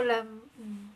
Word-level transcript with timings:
Hola. 0.00 0.22
mm. 0.24 0.94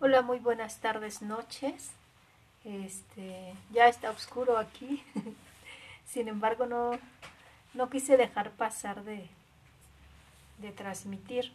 Hola, 0.00 0.22
muy 0.22 0.38
buenas 0.38 0.78
tardes, 0.80 1.20
noches. 1.20 1.90
Este, 2.64 3.52
ya 3.70 3.88
está 3.88 4.08
oscuro 4.12 4.56
aquí. 4.56 5.04
Sin 6.06 6.28
embargo, 6.28 6.64
no, 6.64 6.92
no 7.74 7.90
quise 7.90 8.16
dejar 8.16 8.52
pasar 8.52 9.04
de, 9.04 9.28
de 10.56 10.72
transmitir. 10.72 11.52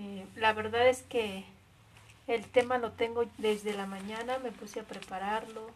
Eh, 0.00 0.26
la 0.36 0.54
verdad 0.54 0.88
es 0.88 1.02
que 1.02 1.44
el 2.26 2.46
tema 2.46 2.78
lo 2.78 2.92
tengo 2.92 3.24
desde 3.36 3.74
la 3.74 3.84
mañana, 3.84 4.38
me 4.38 4.50
puse 4.50 4.80
a 4.80 4.84
prepararlo, 4.84 5.70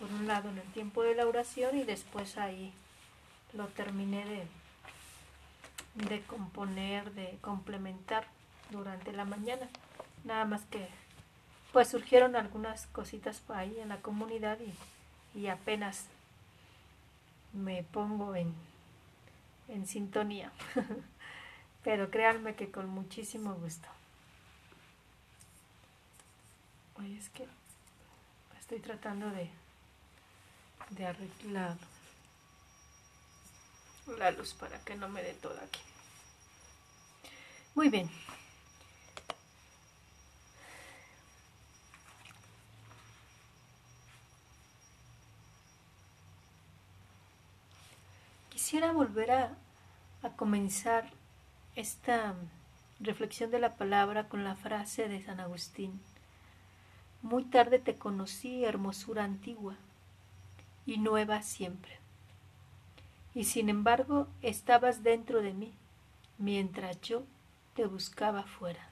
por 0.00 0.10
un 0.10 0.26
lado 0.26 0.48
en 0.48 0.58
el 0.58 0.66
tiempo 0.72 1.04
de 1.04 1.14
la 1.14 1.28
oración 1.28 1.78
y 1.78 1.84
después 1.84 2.36
ahí 2.38 2.72
lo 3.52 3.68
terminé 3.68 4.24
de, 4.24 6.08
de 6.08 6.22
componer, 6.22 7.12
de 7.12 7.38
complementar 7.40 8.26
durante 8.70 9.12
la 9.12 9.24
mañana. 9.24 9.68
Nada 10.24 10.44
más 10.44 10.62
que 10.62 10.88
pues 11.72 11.86
surgieron 11.86 12.34
algunas 12.34 12.88
cositas 12.88 13.42
ahí 13.48 13.78
en 13.78 13.90
la 13.90 13.98
comunidad 13.98 14.58
y, 14.58 15.38
y 15.38 15.46
apenas 15.46 16.06
me 17.52 17.84
pongo 17.84 18.34
en, 18.34 18.52
en 19.68 19.86
sintonía. 19.86 20.50
Pero 21.82 22.10
créanme 22.10 22.54
que 22.54 22.70
con 22.70 22.88
muchísimo 22.88 23.54
gusto. 23.54 23.88
Oye, 26.98 27.16
es 27.16 27.30
que 27.30 27.46
estoy 28.58 28.80
tratando 28.80 29.30
de, 29.30 29.50
de 30.90 31.06
arreglar 31.06 31.76
la 34.18 34.30
luz 34.32 34.54
para 34.54 34.78
que 34.80 34.94
no 34.94 35.08
me 35.08 35.22
dé 35.22 35.32
todo 35.34 35.58
aquí. 35.60 35.80
Muy 37.74 37.88
bien. 37.88 38.10
Quisiera 48.50 48.92
volver 48.92 49.30
a, 49.30 49.56
a 50.22 50.30
comenzar 50.36 51.10
esta 51.80 52.34
reflexión 53.00 53.50
de 53.50 53.58
la 53.58 53.74
palabra 53.76 54.28
con 54.28 54.44
la 54.44 54.54
frase 54.54 55.08
de 55.08 55.22
San 55.22 55.40
Agustín. 55.40 55.98
Muy 57.22 57.44
tarde 57.44 57.78
te 57.78 57.96
conocí, 57.96 58.64
hermosura 58.64 59.24
antigua, 59.24 59.76
y 60.84 60.98
nueva 60.98 61.40
siempre. 61.42 61.98
Y 63.34 63.44
sin 63.44 63.70
embargo 63.70 64.28
estabas 64.42 65.02
dentro 65.02 65.40
de 65.40 65.54
mí, 65.54 65.72
mientras 66.36 67.00
yo 67.00 67.22
te 67.74 67.86
buscaba 67.86 68.42
fuera. 68.42 68.90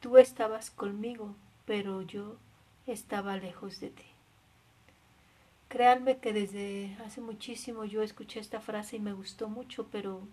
Tú 0.00 0.18
estabas 0.18 0.70
conmigo, 0.70 1.34
pero 1.64 2.02
yo 2.02 2.36
estaba 2.86 3.36
lejos 3.36 3.80
de 3.80 3.90
ti. 3.90 4.04
Créanme 5.68 6.18
que 6.18 6.32
desde 6.32 6.96
hace 7.06 7.20
muchísimo 7.20 7.84
yo 7.84 8.02
escuché 8.02 8.40
esta 8.40 8.60
frase 8.60 8.96
y 8.96 9.00
me 9.00 9.12
gustó 9.12 9.48
mucho, 9.48 9.86
pero 9.92 10.26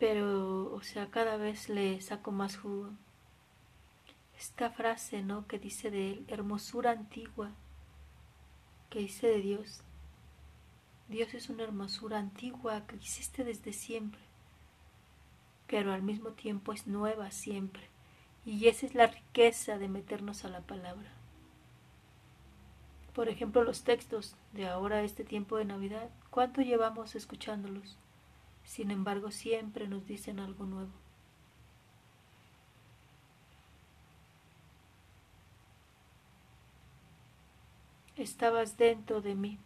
pero, 0.00 0.72
o 0.72 0.82
sea, 0.82 1.10
cada 1.10 1.36
vez 1.36 1.68
le 1.68 2.00
saco 2.00 2.32
más 2.32 2.56
jugo. 2.56 2.88
Esta 4.36 4.70
frase, 4.70 5.22
¿no? 5.22 5.46
Que 5.46 5.58
dice 5.58 5.90
de 5.90 6.12
él, 6.12 6.24
hermosura 6.28 6.90
antigua, 6.90 7.50
que 8.88 9.00
dice 9.00 9.26
de 9.26 9.42
Dios. 9.42 9.82
Dios 11.08 11.34
es 11.34 11.50
una 11.50 11.64
hermosura 11.64 12.18
antigua 12.18 12.86
que 12.86 12.96
existe 12.96 13.44
desde 13.44 13.74
siempre, 13.74 14.22
pero 15.66 15.92
al 15.92 16.02
mismo 16.02 16.30
tiempo 16.30 16.72
es 16.72 16.86
nueva 16.86 17.30
siempre. 17.30 17.82
Y 18.46 18.68
esa 18.68 18.86
es 18.86 18.94
la 18.94 19.06
riqueza 19.06 19.76
de 19.76 19.88
meternos 19.88 20.46
a 20.46 20.48
la 20.48 20.62
palabra. 20.62 21.12
Por 23.12 23.28
ejemplo, 23.28 23.64
los 23.64 23.84
textos 23.84 24.34
de 24.54 24.66
ahora, 24.66 25.02
este 25.02 25.24
tiempo 25.24 25.58
de 25.58 25.66
Navidad, 25.66 26.08
¿cuánto 26.30 26.62
llevamos 26.62 27.14
escuchándolos? 27.14 27.98
Sin 28.70 28.92
embargo, 28.92 29.32
siempre 29.32 29.88
nos 29.88 30.06
dicen 30.06 30.38
algo 30.38 30.64
nuevo. 30.64 30.92
Estabas 38.14 38.76
dentro 38.76 39.22
de 39.22 39.34
mí 39.34 39.58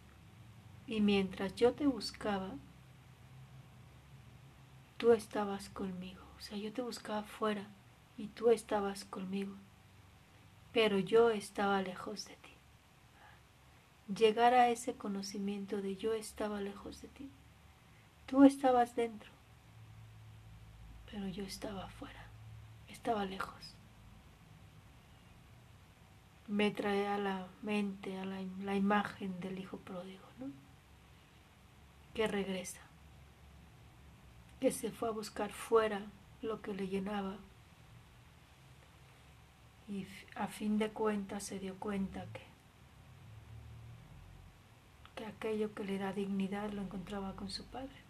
y 0.87 1.01
mientras 1.01 1.53
yo 1.53 1.73
te 1.73 1.85
buscaba, 1.85 2.55
tú 4.97 5.11
estabas 5.11 5.69
conmigo. 5.69 6.23
O 6.39 6.41
sea, 6.41 6.57
yo 6.57 6.73
te 6.73 6.81
buscaba 6.81 7.21
fuera 7.21 7.67
y 8.17 8.29
tú 8.29 8.49
estabas 8.49 9.05
conmigo, 9.05 9.53
pero 10.73 10.97
yo 10.97 11.29
estaba 11.29 11.79
lejos 11.83 12.25
de 12.25 12.37
ti. 12.37 12.53
Llegar 14.11 14.55
a 14.55 14.69
ese 14.69 14.95
conocimiento 14.95 15.83
de 15.83 15.95
yo 15.95 16.13
estaba 16.13 16.59
lejos 16.59 17.03
de 17.03 17.09
ti 17.09 17.29
Tú 18.25 18.43
estabas 18.43 18.95
dentro, 18.95 19.29
pero 21.11 21.27
yo 21.27 21.43
estaba 21.43 21.85
afuera, 21.85 22.25
estaba 22.89 23.25
lejos. 23.25 23.73
Me 26.47 26.71
trae 26.71 27.07
a 27.07 27.17
la 27.17 27.47
mente, 27.61 28.17
a 28.19 28.25
la, 28.25 28.41
la 28.63 28.75
imagen 28.75 29.39
del 29.39 29.59
hijo 29.59 29.77
pródigo, 29.77 30.25
¿no? 30.39 30.47
Que 32.13 32.27
regresa, 32.27 32.81
que 34.59 34.71
se 34.71 34.91
fue 34.91 35.09
a 35.09 35.11
buscar 35.11 35.51
fuera 35.51 36.01
lo 36.41 36.61
que 36.61 36.73
le 36.73 36.87
llenaba 36.87 37.37
y 39.87 40.07
a 40.35 40.47
fin 40.47 40.77
de 40.77 40.89
cuentas 40.89 41.43
se 41.43 41.59
dio 41.59 41.75
cuenta 41.75 42.25
que, 42.33 42.41
que 45.15 45.25
aquello 45.25 45.73
que 45.73 45.83
le 45.83 45.99
da 45.99 46.11
dignidad 46.11 46.71
lo 46.71 46.81
encontraba 46.81 47.35
con 47.35 47.49
su 47.49 47.65
padre. 47.65 48.04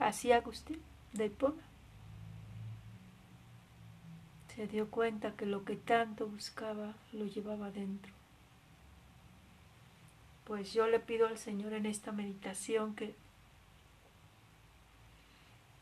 Así 0.00 0.32
Agustín 0.32 0.82
de 1.12 1.26
Hipona 1.26 1.62
se 4.54 4.66
dio 4.66 4.90
cuenta 4.90 5.36
que 5.36 5.44
lo 5.44 5.64
que 5.64 5.76
tanto 5.76 6.26
buscaba 6.26 6.94
lo 7.12 7.26
llevaba 7.26 7.70
dentro. 7.70 8.12
Pues 10.44 10.72
yo 10.72 10.86
le 10.86 11.00
pido 11.00 11.28
al 11.28 11.36
Señor 11.36 11.74
en 11.74 11.84
esta 11.84 12.12
meditación 12.12 12.94
que, 12.94 13.14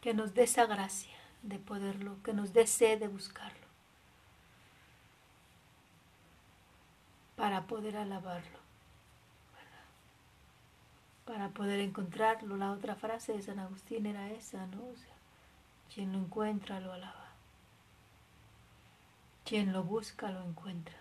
que 0.00 0.14
nos 0.14 0.34
dé 0.34 0.42
esa 0.42 0.66
gracia 0.66 1.16
de 1.42 1.60
poderlo, 1.60 2.20
que 2.24 2.32
nos 2.32 2.52
dé 2.52 2.66
sed 2.66 2.98
de 2.98 3.08
buscarlo, 3.08 3.66
para 7.36 7.66
poder 7.68 7.96
alabarlo 7.96 8.57
para 11.28 11.50
poder 11.50 11.78
encontrarlo. 11.80 12.56
La 12.56 12.72
otra 12.72 12.96
frase 12.96 13.34
de 13.34 13.42
San 13.42 13.58
Agustín 13.58 14.06
era 14.06 14.30
esa, 14.30 14.66
¿no? 14.66 14.78
O 14.78 14.96
sea, 14.96 15.14
quien 15.94 16.12
lo 16.12 16.18
encuentra 16.18 16.80
lo 16.80 16.94
alaba. 16.94 17.28
Quien 19.44 19.72
lo 19.74 19.84
busca 19.84 20.30
lo 20.30 20.42
encuentra. 20.42 20.96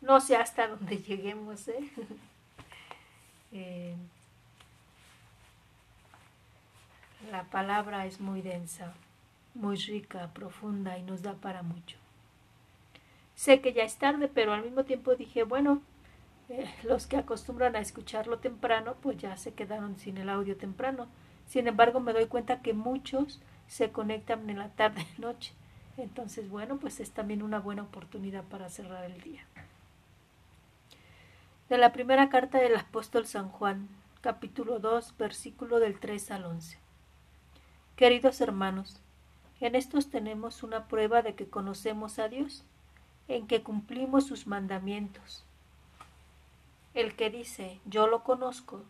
No 0.00 0.20
sé 0.20 0.36
hasta 0.36 0.68
dónde 0.74 0.98
lleguemos, 0.98 1.66
¿eh? 1.68 1.90
eh 3.52 3.96
la 7.32 7.42
palabra 7.42 8.06
es 8.06 8.20
muy 8.20 8.40
densa, 8.40 8.94
muy 9.54 9.74
rica, 9.76 10.30
profunda 10.32 10.96
y 10.96 11.02
nos 11.02 11.22
da 11.22 11.34
para 11.34 11.62
mucho. 11.62 11.96
Sé 13.34 13.60
que 13.60 13.72
ya 13.72 13.82
es 13.82 13.96
tarde, 13.96 14.28
pero 14.28 14.52
al 14.52 14.62
mismo 14.62 14.84
tiempo 14.84 15.16
dije, 15.16 15.42
bueno, 15.42 15.82
los 16.84 17.06
que 17.06 17.16
acostumbran 17.16 17.76
a 17.76 17.80
escucharlo 17.80 18.38
temprano, 18.38 18.96
pues 19.00 19.16
ya 19.18 19.36
se 19.36 19.54
quedaron 19.54 19.96
sin 19.96 20.18
el 20.18 20.28
audio 20.28 20.56
temprano. 20.56 21.08
Sin 21.46 21.68
embargo, 21.68 22.00
me 22.00 22.12
doy 22.12 22.26
cuenta 22.26 22.62
que 22.62 22.74
muchos 22.74 23.40
se 23.66 23.90
conectan 23.90 24.48
en 24.50 24.58
la 24.58 24.70
tarde 24.70 25.06
noche. 25.18 25.52
Entonces, 25.96 26.48
bueno, 26.48 26.76
pues 26.76 27.00
es 27.00 27.10
también 27.10 27.42
una 27.42 27.58
buena 27.58 27.82
oportunidad 27.82 28.44
para 28.44 28.68
cerrar 28.68 29.04
el 29.04 29.20
día. 29.22 29.44
De 31.68 31.78
la 31.78 31.92
primera 31.92 32.28
carta 32.28 32.58
del 32.58 32.76
apóstol 32.76 33.26
San 33.26 33.48
Juan, 33.48 33.88
capítulo 34.20 34.78
2, 34.78 35.16
versículo 35.18 35.80
del 35.80 35.98
3 35.98 36.30
al 36.30 36.44
11. 36.44 36.78
Queridos 37.96 38.40
hermanos, 38.40 39.00
en 39.60 39.74
estos 39.74 40.10
tenemos 40.10 40.62
una 40.62 40.86
prueba 40.86 41.22
de 41.22 41.34
que 41.34 41.48
conocemos 41.48 42.18
a 42.18 42.28
Dios, 42.28 42.62
en 43.26 43.46
que 43.48 43.62
cumplimos 43.62 44.26
sus 44.26 44.46
mandamientos 44.46 45.46
El 46.96 47.14
que 47.14 47.28
dice 47.28 47.78
yo 47.84 48.06
lo 48.06 48.24
conozco, 48.24 48.82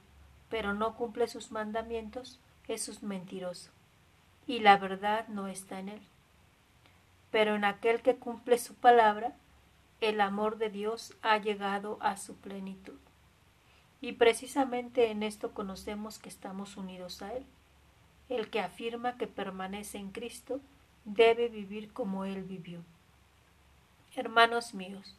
pero 0.48 0.74
no 0.74 0.94
cumple 0.94 1.26
sus 1.26 1.50
mandamientos, 1.50 2.38
es 2.68 2.88
un 2.88 3.08
mentiroso, 3.08 3.72
y 4.46 4.60
la 4.60 4.76
verdad 4.76 5.26
no 5.26 5.48
está 5.48 5.80
en 5.80 5.88
él. 5.88 6.02
Pero 7.32 7.56
en 7.56 7.64
aquel 7.64 8.02
que 8.02 8.14
cumple 8.14 8.58
su 8.58 8.74
palabra, 8.74 9.34
el 10.00 10.20
amor 10.20 10.56
de 10.56 10.70
Dios 10.70 11.14
ha 11.22 11.38
llegado 11.38 11.98
a 12.00 12.16
su 12.16 12.36
plenitud. 12.36 12.98
Y 14.00 14.12
precisamente 14.12 15.10
en 15.10 15.24
esto 15.24 15.52
conocemos 15.52 16.20
que 16.20 16.28
estamos 16.28 16.76
unidos 16.76 17.22
a 17.22 17.34
Él. 17.34 17.44
El 18.28 18.50
que 18.50 18.60
afirma 18.60 19.16
que 19.16 19.26
permanece 19.26 19.98
en 19.98 20.12
Cristo 20.12 20.60
debe 21.04 21.48
vivir 21.48 21.92
como 21.92 22.24
Él 22.24 22.44
vivió. 22.44 22.84
Hermanos 24.14 24.74
míos, 24.74 25.16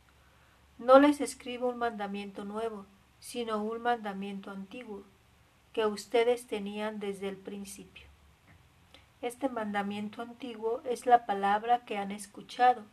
no 0.78 1.00
les 1.00 1.22
escribo 1.22 1.70
un 1.70 1.78
mandamiento 1.78 2.46
nuevo, 2.46 2.86
sino 3.20 3.64
un 3.64 3.82
mandamiento 3.82 4.52
antiguo, 4.52 5.04
que 5.74 5.86
ustedes 5.86 6.48
tenían 6.48 7.00
desde 7.00 7.30
el 7.30 7.38
principio. 7.38 8.06
Este 9.22 9.50
mandamiento 9.50 10.22
antiguo 10.22 10.82
es 10.86 11.06
la 11.06 11.26
palabra 11.26 11.86
que 11.86 11.98
han 11.98 12.12
escuchado, 12.12 12.84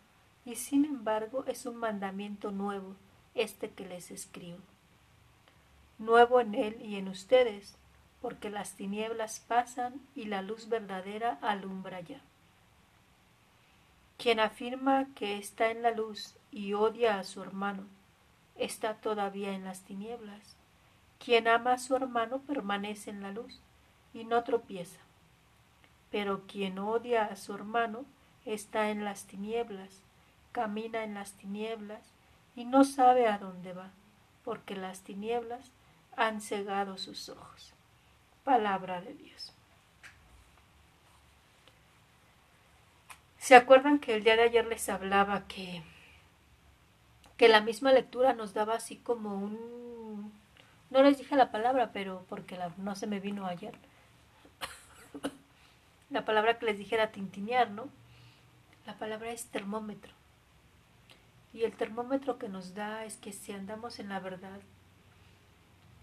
y 0.47 0.57
sin 0.57 0.85
embargo 0.85 1.45
es 1.47 1.67
un 1.67 1.77
mandamiento 1.77 2.51
nuevo, 2.51 2.97
este 3.35 3.71
que 3.71 3.87
les 3.87 4.11
escribo. 4.11 4.59
Nuevo 5.99 6.41
en 6.41 6.55
él 6.55 6.81
y 6.81 6.97
en 6.97 7.09
ustedes, 7.09 7.77
porque 8.23 8.49
las 8.49 8.73
tinieblas 8.73 9.41
pasan 9.41 10.01
y 10.15 10.25
la 10.25 10.41
luz 10.41 10.69
verdadera 10.69 11.39
alumbra 11.43 12.01
ya. 12.01 12.21
Quien 14.17 14.41
afirma 14.41 15.07
que 15.15 15.37
está 15.37 15.71
en 15.71 15.83
la 15.83 15.91
luz 15.91 16.35
y 16.55 16.73
odia 16.73 17.19
a 17.19 17.25
su 17.25 17.43
hermano, 17.43 17.83
está 18.55 18.95
todavía 18.95 19.53
en 19.53 19.65
las 19.65 19.81
tinieblas. 19.81 20.57
Quien 21.19 21.49
ama 21.49 21.73
a 21.73 21.79
su 21.79 21.97
hermano 21.97 22.39
permanece 22.43 23.11
en 23.11 23.23
la 23.23 23.33
luz 23.33 23.61
y 24.15 24.23
no 24.23 24.45
tropieza. 24.45 25.01
Pero 26.13 26.47
quien 26.47 26.79
odia 26.79 27.25
a 27.25 27.35
su 27.35 27.55
hermano 27.55 28.05
está 28.45 28.91
en 28.91 29.05
las 29.05 29.25
tinieblas, 29.25 29.91
camina 30.53 31.03
en 31.03 31.15
las 31.15 31.33
tinieblas 31.33 32.03
y 32.55 32.65
no 32.65 32.85
sabe 32.85 33.27
a 33.27 33.39
dónde 33.39 33.73
va, 33.73 33.91
porque 34.45 34.77
las 34.77 35.01
tinieblas 35.01 35.73
han 36.17 36.41
cegado 36.41 36.99
sus 36.99 37.29
ojos. 37.31 37.73
Palabra 38.45 39.01
de 39.01 39.15
Dios. 39.15 39.53
¿Se 43.39 43.57
acuerdan 43.57 43.99
que 43.99 44.15
el 44.15 44.23
día 44.23 44.37
de 44.37 44.45
ayer 44.45 44.67
les 44.67 44.89
hablaba 44.89 45.49
que, 45.49 45.83
que 47.37 47.49
la 47.49 47.61
misma 47.61 47.93
lectura 47.93 48.33
nos 48.33 48.55
daba 48.55 48.75
así 48.75 48.97
como 48.97 49.35
un... 49.35 50.33
No 50.91 51.03
les 51.03 51.19
dije 51.19 51.35
la 51.37 51.51
palabra, 51.51 51.91
pero 51.93 52.25
porque 52.29 52.59
no 52.79 52.95
se 52.95 53.07
me 53.07 53.21
vino 53.21 53.47
ayer. 53.47 53.75
la 56.11 56.25
palabra 56.25 56.59
que 56.59 56.67
les 56.67 56.79
dije 56.79 56.95
era 56.95 57.11
tintinear, 57.11 57.71
¿no? 57.71 57.89
La 58.87 58.95
palabra 58.95 59.33
es 59.33 59.47
termómetro. 59.47 60.13
Y 61.53 61.65
el 61.65 61.73
termómetro 61.73 62.39
que 62.39 62.49
nos 62.49 62.75
da 62.75 63.05
es 63.05 63.17
que 63.17 63.33
si 63.33 63.53
andamos 63.53 63.99
en 63.99 64.09
la 64.09 64.21
verdad 64.21 64.61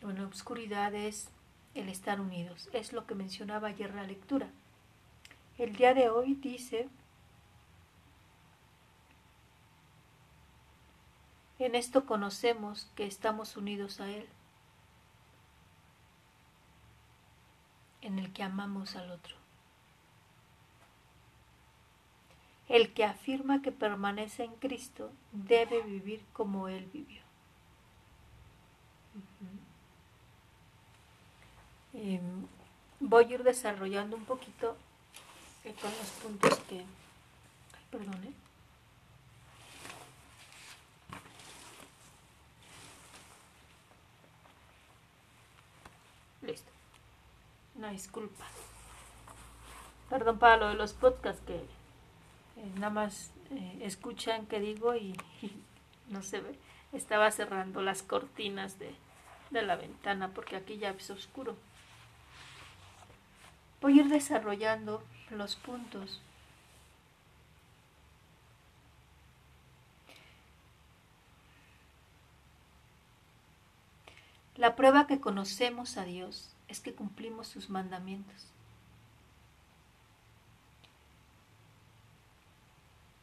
o 0.03 0.09
en 0.09 0.17
la 0.17 0.27
oscuridad 0.27 0.93
es 0.95 1.29
el 1.75 1.89
estar 1.89 2.19
unidos. 2.19 2.69
Es 2.73 2.91
lo 2.91 3.05
que 3.05 3.15
mencionaba 3.15 3.69
ayer 3.69 3.93
la 3.93 4.03
lectura. 4.03 4.49
El 5.57 5.75
día 5.75 5.93
de 5.93 6.09
hoy 6.09 6.35
dice 6.35 6.89
En 11.61 11.75
esto 11.75 12.07
conocemos 12.07 12.89
que 12.95 13.05
estamos 13.05 13.55
unidos 13.55 14.01
a 14.01 14.09
Él, 14.09 14.27
en 18.01 18.17
el 18.17 18.33
que 18.33 18.41
amamos 18.41 18.95
al 18.95 19.11
otro. 19.11 19.35
El 22.67 22.91
que 22.93 23.05
afirma 23.05 23.61
que 23.61 23.71
permanece 23.71 24.43
en 24.43 24.55
Cristo 24.55 25.11
debe 25.33 25.83
vivir 25.83 26.25
como 26.33 26.67
Él 26.67 26.89
vivió. 26.91 27.21
Em, 31.93 32.47
voy 32.99 33.25
a 33.25 33.35
ir 33.35 33.43
desarrollando 33.43 34.17
un 34.17 34.25
poquito 34.25 34.75
eh, 35.63 35.75
con 35.79 35.91
los 35.91 36.09
puntos 36.23 36.57
que... 36.61 36.77
Ay, 36.79 37.85
perdón, 37.91 38.23
¿eh? 38.23 38.50
Una 47.81 47.89
disculpa. 47.89 48.45
Perdón 50.07 50.37
para 50.37 50.57
lo 50.57 50.67
de 50.67 50.75
los 50.75 50.93
podcasts 50.93 51.41
que 51.47 51.55
eh, 51.55 52.71
nada 52.75 52.91
más 52.91 53.31
eh, 53.49 53.79
escuchan 53.81 54.45
que 54.45 54.59
digo 54.59 54.93
y, 54.95 55.15
no 56.07 56.21
se 56.21 56.41
ve. 56.41 56.59
Estaba 56.93 57.31
cerrando 57.31 57.81
las 57.81 58.03
cortinas 58.03 58.77
de, 58.77 58.93
de 59.49 59.63
la 59.63 59.77
ventana 59.77 60.27
porque 60.27 60.57
aquí 60.57 60.77
ya 60.77 60.91
es 60.91 61.09
oscuro. 61.09 61.55
Voy 63.81 63.97
a 63.97 64.03
ir 64.03 64.09
desarrollando 64.09 65.01
los 65.31 65.55
puntos. 65.55 66.21
La 74.55 74.75
prueba 74.75 75.07
que 75.07 75.19
conocemos 75.19 75.97
a 75.97 76.05
Dios 76.05 76.53
es 76.71 76.79
que 76.79 76.95
cumplimos 76.95 77.47
sus 77.47 77.69
mandamientos. 77.69 78.47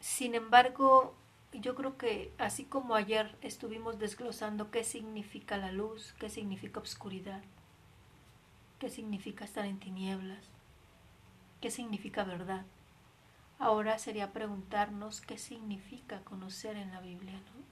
Sin 0.01 0.35
embargo, 0.35 1.15
yo 1.53 1.75
creo 1.75 1.97
que 1.97 2.33
así 2.39 2.65
como 2.65 2.95
ayer 2.95 3.37
estuvimos 3.41 3.99
desglosando 3.99 4.71
qué 4.71 4.85
significa 4.85 5.57
la 5.57 5.73
luz, 5.73 6.15
qué 6.19 6.29
significa 6.29 6.79
obscuridad, 6.79 7.43
qué 8.79 8.91
significa 8.91 9.45
estar 9.45 9.65
en 9.65 9.81
tinieblas, 9.81 10.45
qué 11.61 11.71
significa 11.71 12.25
verdad, 12.25 12.67
ahora 13.59 13.99
sería 13.99 14.33
preguntarnos 14.33 15.23
qué 15.23 15.39
significa 15.39 16.21
conocer 16.25 16.77
en 16.77 16.93
la 16.93 17.01
Biblia, 17.01 17.35
¿no? 17.35 17.68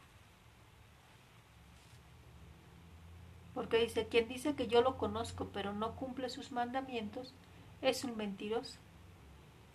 Porque 3.56 3.78
dice, 3.78 4.06
quien 4.06 4.28
dice 4.28 4.54
que 4.54 4.68
yo 4.68 4.82
lo 4.82 4.98
conozco 4.98 5.48
pero 5.50 5.72
no 5.72 5.96
cumple 5.96 6.28
sus 6.28 6.52
mandamientos, 6.52 7.32
es 7.80 8.04
un 8.04 8.14
mentiroso. 8.14 8.76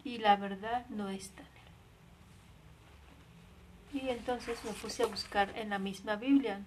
Y 0.04 0.20
la 0.20 0.36
verdad 0.36 0.86
no 0.90 1.10
está 1.10 1.42
en 1.42 1.48
él. 3.98 4.04
Y 4.04 4.10
entonces 4.10 4.64
me 4.64 4.74
puse 4.74 5.02
a 5.02 5.08
buscar 5.08 5.58
en 5.58 5.72
la 5.72 5.80
misma 5.80 6.16
Biblia. 6.16 6.62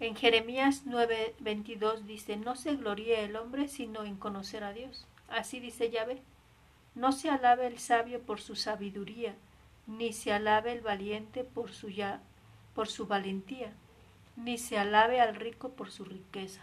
En 0.00 0.16
Jeremías 0.16 0.82
9:22 0.84 2.00
dice, 2.00 2.36
no 2.36 2.56
se 2.56 2.74
gloríe 2.74 3.22
el 3.22 3.36
hombre 3.36 3.68
sino 3.68 4.02
en 4.04 4.16
conocer 4.16 4.64
a 4.64 4.72
Dios. 4.72 5.06
Así 5.28 5.60
dice 5.60 5.90
Yahvé. 5.92 6.20
No 6.96 7.12
se 7.12 7.30
alabe 7.30 7.68
el 7.68 7.78
sabio 7.78 8.20
por 8.20 8.40
su 8.40 8.56
sabiduría, 8.56 9.36
ni 9.86 10.12
se 10.12 10.32
alabe 10.32 10.72
el 10.72 10.80
valiente 10.80 11.44
por 11.44 11.70
su, 11.70 11.88
ya, 11.88 12.20
por 12.76 12.88
su 12.88 13.06
valentía, 13.06 13.72
ni 14.36 14.58
se 14.58 14.76
alabe 14.78 15.18
al 15.22 15.34
rico 15.34 15.70
por 15.70 15.90
su 15.90 16.04
riqueza. 16.04 16.60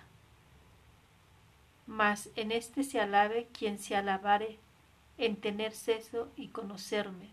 Mas 1.88 2.29
en 2.36 2.51
éste 2.51 2.84
se 2.84 3.01
alabe 3.01 3.48
quien 3.51 3.79
se 3.79 3.96
alabare 3.96 4.60
en 5.17 5.36
tener 5.38 5.74
ceso 5.74 6.29
y 6.38 6.50
conocerme, 6.50 7.29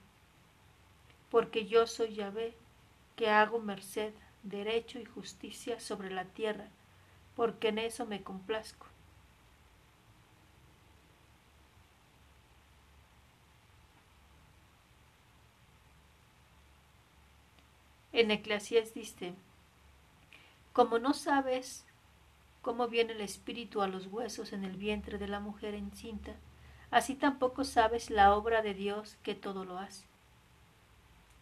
porque 1.30 1.66
yo 1.66 1.86
soy 1.86 2.14
Yahvé, 2.14 2.54
que 3.16 3.28
hago 3.28 3.58
merced, 3.58 4.14
derecho 4.44 4.98
y 4.98 5.04
justicia 5.04 5.78
sobre 5.78 6.10
la 6.10 6.24
tierra, 6.24 6.68
porque 7.36 7.68
en 7.68 7.78
eso 7.78 8.06
me 8.06 8.22
complazco. 8.22 8.86
En 18.20 18.30
Eclesiastes 18.30 18.92
dice, 18.92 19.32
como 20.74 20.98
no 20.98 21.14
sabes 21.14 21.86
cómo 22.60 22.86
viene 22.86 23.14
el 23.14 23.22
espíritu 23.22 23.80
a 23.80 23.88
los 23.88 24.08
huesos 24.08 24.52
en 24.52 24.62
el 24.62 24.76
vientre 24.76 25.16
de 25.16 25.26
la 25.26 25.40
mujer 25.40 25.72
encinta, 25.72 26.34
así 26.90 27.14
tampoco 27.14 27.64
sabes 27.64 28.10
la 28.10 28.34
obra 28.34 28.60
de 28.60 28.74
Dios 28.74 29.16
que 29.22 29.34
todo 29.34 29.64
lo 29.64 29.78
hace. 29.78 30.04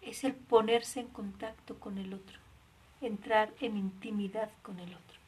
es 0.00 0.22
el 0.22 0.34
ponerse 0.34 1.00
en 1.00 1.08
contacto 1.08 1.80
con 1.80 1.98
el 1.98 2.14
otro, 2.14 2.38
entrar 3.00 3.52
en 3.60 3.76
intimidad 3.76 4.48
con 4.62 4.78
el 4.78 4.94
otro. 4.94 5.18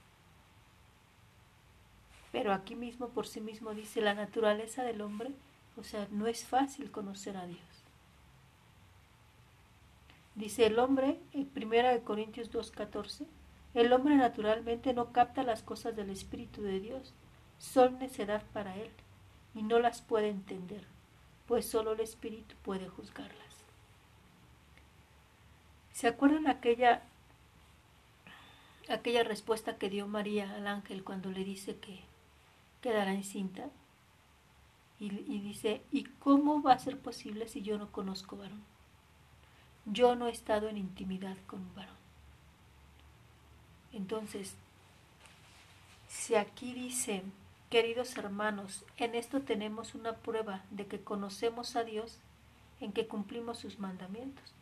Pero 2.30 2.52
aquí 2.52 2.76
mismo 2.76 3.08
por 3.08 3.26
sí 3.26 3.40
mismo 3.40 3.74
dice 3.74 4.00
la 4.00 4.14
naturaleza 4.14 4.84
del 4.84 5.00
hombre, 5.00 5.32
o 5.76 5.82
sea, 5.82 6.06
no 6.12 6.28
es 6.28 6.44
fácil 6.44 6.92
conocer 6.92 7.36
a 7.36 7.44
Dios. 7.44 7.67
Dice 10.38 10.66
el 10.66 10.78
hombre, 10.78 11.20
en 11.32 11.50
1 11.54 12.04
Corintios 12.04 12.50
2.14, 12.50 13.26
el 13.74 13.92
hombre 13.92 14.16
naturalmente 14.16 14.94
no 14.94 15.12
capta 15.12 15.42
las 15.42 15.62
cosas 15.62 15.94
del 15.96 16.10
Espíritu 16.10 16.62
de 16.62 16.80
Dios, 16.80 17.12
son 17.58 17.98
necedad 17.98 18.42
para 18.52 18.76
él 18.76 18.90
y 19.54 19.62
no 19.62 19.78
las 19.78 20.00
puede 20.00 20.28
entender 20.30 20.86
pues 21.48 21.66
solo 21.66 21.92
el 21.92 22.00
Espíritu 22.00 22.54
puede 22.62 22.88
juzgarlas. 22.88 23.64
¿Se 25.92 26.06
acuerdan 26.06 26.46
aquella, 26.46 27.02
aquella 28.88 29.24
respuesta 29.24 29.78
que 29.78 29.88
dio 29.88 30.06
María 30.06 30.54
al 30.54 30.66
ángel 30.66 31.02
cuando 31.02 31.30
le 31.30 31.42
dice 31.42 31.78
que 31.78 32.00
quedará 32.82 33.14
encinta? 33.14 33.70
Y, 35.00 35.06
y 35.06 35.40
dice, 35.40 35.80
¿y 35.90 36.04
cómo 36.04 36.62
va 36.62 36.74
a 36.74 36.78
ser 36.78 36.98
posible 36.98 37.48
si 37.48 37.62
yo 37.62 37.78
no 37.78 37.90
conozco 37.90 38.36
varón? 38.36 38.62
Yo 39.90 40.14
no 40.14 40.28
he 40.28 40.30
estado 40.30 40.68
en 40.68 40.76
intimidad 40.76 41.36
con 41.46 41.60
un 41.60 41.74
varón. 41.74 41.96
Entonces, 43.92 44.54
si 46.08 46.34
aquí 46.34 46.74
dice 46.74 47.22
Queridos 47.70 48.16
hermanos, 48.16 48.86
en 48.96 49.14
esto 49.14 49.42
tenemos 49.42 49.94
una 49.94 50.14
prueba 50.14 50.62
de 50.70 50.86
que 50.86 51.02
conocemos 51.02 51.76
a 51.76 51.84
Dios 51.84 52.16
en 52.80 52.92
que 52.92 53.06
cumplimos 53.06 53.58
sus 53.58 53.78
mandamientos. 53.78 54.54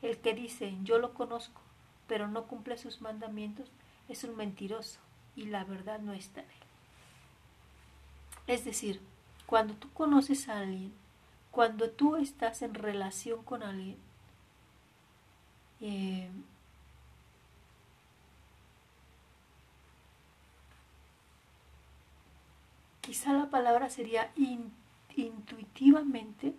El 0.00 0.18
que 0.18 0.32
dice 0.32 0.76
yo 0.84 0.98
lo 0.98 1.12
conozco, 1.12 1.60
pero 2.06 2.28
no 2.28 2.44
cumple 2.44 2.78
sus 2.78 3.00
mandamientos, 3.00 3.68
es 4.08 4.22
un 4.22 4.36
mentiroso 4.36 5.00
y 5.34 5.46
la 5.46 5.64
verdad 5.64 5.98
no 5.98 6.12
está 6.12 6.42
en 6.42 6.46
él. 6.46 6.56
Es 8.46 8.64
decir, 8.64 9.00
cuando 9.46 9.74
tú 9.74 9.92
conoces 9.92 10.48
a 10.48 10.60
alguien, 10.60 10.92
cuando 11.50 11.90
tú 11.90 12.14
estás 12.14 12.62
en 12.62 12.74
relación 12.74 13.42
con 13.42 13.64
alguien, 13.64 13.96
eh, 15.82 16.30
quizá 23.00 23.32
la 23.32 23.50
palabra 23.50 23.90
sería 23.90 24.32
intuitivamente, 25.16 26.54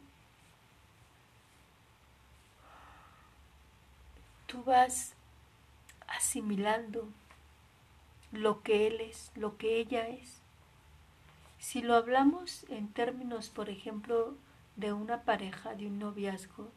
tú 4.45 4.63
vas 4.63 5.13
asimilando 6.07 7.07
lo 8.31 8.61
que 8.61 8.87
él 8.87 9.01
es, 9.01 9.31
lo 9.35 9.57
que 9.57 9.77
ella 9.77 10.07
es. 10.07 10.41
Si 11.59 11.81
lo 11.81 11.95
hablamos 11.95 12.65
en 12.69 12.89
términos, 12.89 13.49
por 13.49 13.69
ejemplo, 13.69 14.35
de 14.75 14.91
una 14.91 15.21
pareja, 15.21 15.75
de 15.75 15.87
un 15.87 15.97
noviazgo, 15.97 16.69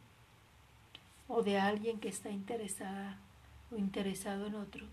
o 1.28 1.42
de 1.42 1.58
alguien 1.58 2.00
que 2.00 2.08
está 2.08 2.30
interesada 2.30 3.18
o 3.70 3.76
interesado 3.76 4.46
en 4.46 4.54
otro, 4.54 4.86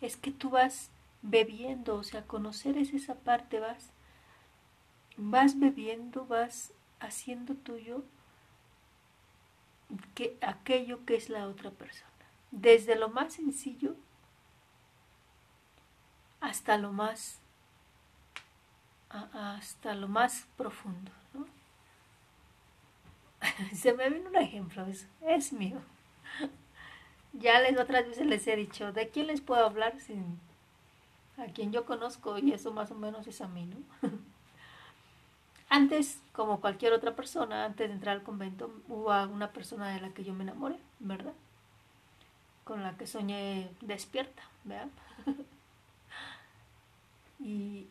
es 0.00 0.16
que 0.16 0.30
tú 0.32 0.50
vas 0.50 0.90
bebiendo, 1.22 1.96
o 1.96 2.02
sea, 2.02 2.26
conocer 2.26 2.76
es 2.76 2.92
esa 2.92 3.14
parte, 3.14 3.60
vas, 3.60 3.90
vas 5.16 5.58
bebiendo, 5.58 6.26
vas 6.26 6.72
haciendo 6.98 7.54
tuyo 7.54 8.04
que, 10.14 10.36
aquello 10.40 11.04
que 11.04 11.16
es 11.16 11.28
la 11.28 11.46
otra 11.46 11.70
persona. 11.70 12.10
Desde 12.50 12.96
lo 12.96 13.08
más 13.08 13.34
sencillo 13.34 13.94
hasta 16.40 16.76
lo 16.76 16.92
más 16.92 17.38
hasta 19.08 19.94
lo 19.94 20.08
más 20.08 20.46
profundo. 20.56 21.10
Se 23.74 23.92
me 23.94 24.08
viene 24.10 24.28
un 24.28 24.36
ejemplo, 24.36 24.86
es, 24.86 25.06
es 25.26 25.52
mío. 25.52 25.80
Ya 27.32 27.60
les 27.60 27.78
otras 27.78 28.06
veces 28.06 28.26
les 28.26 28.46
he 28.46 28.56
dicho, 28.56 28.92
¿de 28.92 29.08
quién 29.08 29.26
les 29.26 29.40
puedo 29.40 29.64
hablar 29.64 29.98
sin 30.00 30.38
a 31.38 31.46
quien 31.46 31.72
yo 31.72 31.84
conozco 31.86 32.38
y 32.38 32.52
eso 32.52 32.72
más 32.72 32.90
o 32.90 32.94
menos 32.94 33.26
es 33.26 33.40
a 33.40 33.48
mí, 33.48 33.66
¿no? 33.66 34.08
antes, 35.68 36.20
como 36.32 36.60
cualquier 36.60 36.92
otra 36.92 37.16
persona, 37.16 37.64
antes 37.64 37.88
de 37.88 37.94
entrar 37.94 38.16
al 38.16 38.22
convento, 38.22 38.70
hubo 38.88 39.10
una 39.24 39.52
persona 39.52 39.88
de 39.94 40.00
la 40.00 40.10
que 40.10 40.24
yo 40.24 40.34
me 40.34 40.44
enamoré, 40.44 40.76
¿verdad? 41.00 41.32
Con 42.64 42.82
la 42.82 42.96
que 42.96 43.06
soñé 43.06 43.70
despierta, 43.80 44.42
¿verdad? 44.64 44.88
y, 47.40 47.86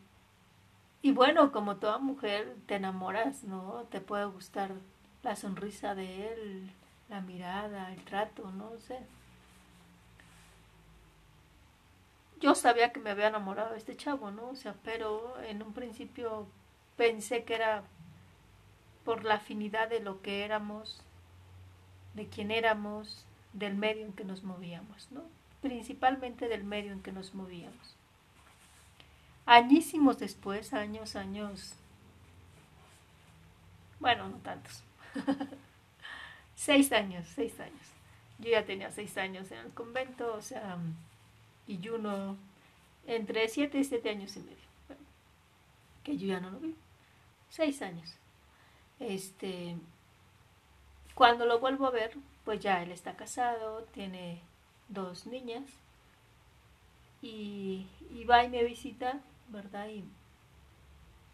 y 1.02 1.12
bueno, 1.12 1.52
como 1.52 1.76
toda 1.76 1.98
mujer, 1.98 2.56
te 2.66 2.76
enamoras, 2.76 3.44
¿no? 3.44 3.84
Te 3.90 4.00
puede 4.00 4.24
gustar 4.26 4.72
la 5.22 5.36
sonrisa 5.36 5.94
de 5.94 6.32
él, 6.32 6.70
la 7.08 7.20
mirada, 7.20 7.92
el 7.92 8.04
trato, 8.04 8.50
no 8.52 8.78
sé. 8.80 8.98
yo 12.42 12.56
sabía 12.56 12.92
que 12.92 12.98
me 12.98 13.10
había 13.10 13.28
enamorado 13.28 13.70
de 13.70 13.78
este 13.78 13.96
chavo, 13.96 14.32
¿no? 14.32 14.48
O 14.48 14.56
sea, 14.56 14.74
pero 14.82 15.40
en 15.44 15.62
un 15.62 15.72
principio 15.72 16.48
pensé 16.96 17.44
que 17.44 17.54
era 17.54 17.84
por 19.04 19.24
la 19.24 19.34
afinidad 19.34 19.88
de 19.88 20.00
lo 20.00 20.20
que 20.22 20.44
éramos, 20.44 21.00
de 22.14 22.26
quién 22.26 22.50
éramos, 22.50 23.24
del 23.52 23.76
medio 23.76 24.04
en 24.04 24.12
que 24.12 24.24
nos 24.24 24.42
movíamos, 24.42 25.08
¿no? 25.12 25.22
Principalmente 25.60 26.48
del 26.48 26.64
medio 26.64 26.92
en 26.92 27.00
que 27.00 27.12
nos 27.12 27.32
movíamos. 27.32 27.96
Añísimos 29.46 30.18
después, 30.18 30.72
años, 30.72 31.14
años, 31.14 31.74
bueno, 34.00 34.28
no 34.28 34.38
tantos, 34.38 34.82
seis 36.54 36.92
años, 36.92 37.26
seis 37.34 37.58
años. 37.60 37.86
Yo 38.38 38.50
ya 38.50 38.64
tenía 38.64 38.90
seis 38.90 39.16
años 39.18 39.50
en 39.52 39.58
el 39.58 39.70
convento, 39.72 40.34
o 40.34 40.42
sea, 40.42 40.78
y 41.66 41.78
Juno 41.86 42.36
entre 43.06 43.48
7 43.48 43.78
y 43.78 43.84
7 43.84 44.10
años 44.10 44.36
y 44.36 44.40
medio. 44.40 44.56
que 46.04 46.16
yo 46.16 46.26
ya 46.26 46.40
no 46.40 46.50
lo 46.50 46.58
vi. 46.58 46.74
6 47.50 47.82
años. 47.82 48.16
Este, 48.98 49.76
cuando 51.14 51.46
lo 51.46 51.60
vuelvo 51.60 51.86
a 51.86 51.90
ver, 51.90 52.16
pues 52.44 52.60
ya 52.60 52.82
él 52.82 52.92
está 52.92 53.16
casado, 53.16 53.84
tiene 53.92 54.40
dos 54.88 55.26
niñas 55.26 55.64
y, 57.20 57.86
y 58.10 58.24
va 58.24 58.44
y 58.44 58.48
me 58.48 58.64
visita, 58.64 59.20
¿verdad? 59.48 59.88
Y, 59.88 60.04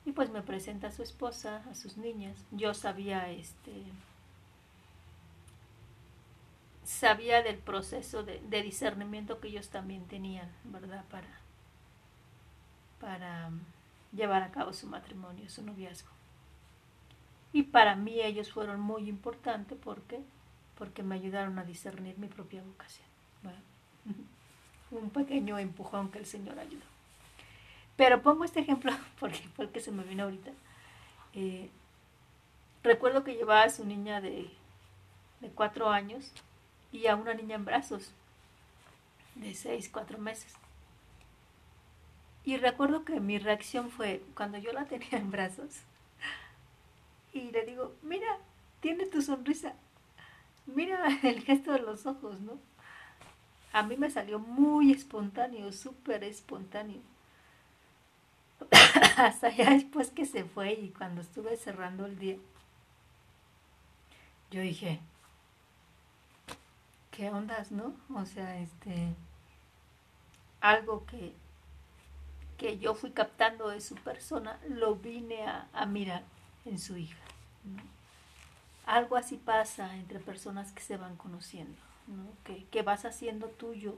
y 0.09 0.13
pues 0.13 0.31
me 0.31 0.41
presenta 0.41 0.87
a 0.87 0.91
su 0.91 1.03
esposa, 1.03 1.63
a 1.71 1.75
sus 1.75 1.99
niñas. 1.99 2.35
Yo 2.51 2.73
sabía, 2.73 3.31
este, 3.31 3.83
sabía 6.83 7.43
del 7.43 7.59
proceso 7.59 8.23
de, 8.23 8.63
discernimiento 8.63 9.39
que 9.39 9.49
ellos 9.49 9.69
también 9.69 10.07
tenían, 10.07 10.51
¿verdad? 10.65 11.05
Para, 11.11 11.29
para 12.99 13.51
llevar 14.11 14.43
a 14.45 14.51
cabo 14.51 14.73
su 14.73 14.87
matrimonio, 14.87 15.47
su 15.51 15.63
noviazgo. 15.63 16.09
Y 17.53 17.65
para 17.65 17.95
mí 17.95 18.23
ellos 18.23 18.51
fueron 18.51 18.81
muy 18.81 19.11
importantes 19.11 19.77
porque, 19.85 20.23
porque 20.79 21.03
me 21.03 21.17
ayudaron 21.17 21.59
a 21.59 21.65
discernir 21.65 22.17
mi 22.17 22.29
propia 22.29 22.63
vocación. 22.63 23.07
Un 24.91 25.11
pequeño 25.11 25.59
empujón 25.59 26.11
que 26.11 26.19
el 26.19 26.25
Señor 26.25 26.59
ayudó. 26.59 26.98
Pero 27.99 28.23
pongo 28.23 28.45
este 28.45 28.61
ejemplo 28.61 28.93
porque, 29.21 29.43
porque 29.57 29.81
se 29.81 29.93
me 29.93 30.05
vino 30.05 30.25
ahorita. 30.25 30.53
Eh, 31.35 31.69
recuerdo 32.83 33.25
que 33.25 33.35
llevaba 33.35 33.65
a 33.65 33.71
su 33.71 33.85
niña 33.85 34.23
de, 34.23 34.49
de 35.41 35.49
cuatro 35.51 35.91
años 35.91 36.33
y 36.93 37.09
a 37.09 37.17
una 37.17 37.35
niña 37.35 37.57
en 37.57 37.67
brazos 37.67 38.13
de 39.35 39.53
seis, 39.53 39.91
cuatro 39.93 40.17
meses. 40.17 40.55
Y 42.45 42.57
recuerdo 42.57 43.05
que 43.05 43.21
mi 43.21 43.39
reacción 43.39 43.91
fue, 43.91 44.23
cuando 44.35 44.59
yo 44.59 44.73
la 44.73 44.87
tenía 44.87 45.19
en 45.19 45.31
brazos, 45.31 45.81
y 47.33 47.51
le 47.51 47.67
digo, 47.67 47.95
mira, 48.03 48.39
tiene 48.81 49.07
tu 49.07 49.21
sonrisa, 49.23 49.75
mira 50.67 51.05
el 51.25 51.43
gesto 51.43 51.73
de 51.73 51.81
los 51.81 52.07
ojos, 52.07 52.41
¿no? 52.41 52.59
A 53.73 53.83
mí 53.83 53.97
me 53.97 54.09
salió 54.09 54.39
muy 54.39 54.93
espontáneo, 54.93 55.73
súper 55.73 56.25
espontáneo. 56.25 57.01
Hasta 59.17 59.51
ya 59.51 59.71
después 59.71 60.11
que 60.11 60.27
se 60.27 60.45
fue 60.45 60.73
y 60.73 60.91
cuando 60.91 61.21
estuve 61.21 61.57
cerrando 61.57 62.07
el 62.07 62.19
día, 62.19 62.37
yo 64.51 64.61
dije, 64.61 65.01
¿qué 67.11 67.31
ondas, 67.31 67.71
no? 67.71 67.95
O 68.15 68.25
sea, 68.25 68.59
este, 68.59 69.15
algo 70.61 71.05
que, 71.07 71.35
que 72.57 72.79
yo 72.79 72.95
fui 72.95 73.11
captando 73.11 73.69
de 73.69 73.81
su 73.81 73.95
persona, 73.97 74.59
lo 74.69 74.97
vine 74.97 75.47
a, 75.47 75.87
mirar 75.87 76.23
en 76.65 76.79
su 76.79 76.97
hija. 76.97 77.19
Algo 78.87 79.17
así 79.17 79.37
pasa 79.37 79.97
entre 79.97 80.19
personas 80.19 80.73
que 80.73 80.81
se 80.81 80.97
van 80.97 81.17
conociendo, 81.17 81.79
¿no? 82.07 82.25
que, 82.45 82.65
que 82.67 82.83
vas 82.83 83.05
haciendo 83.05 83.49
tuyo 83.49 83.97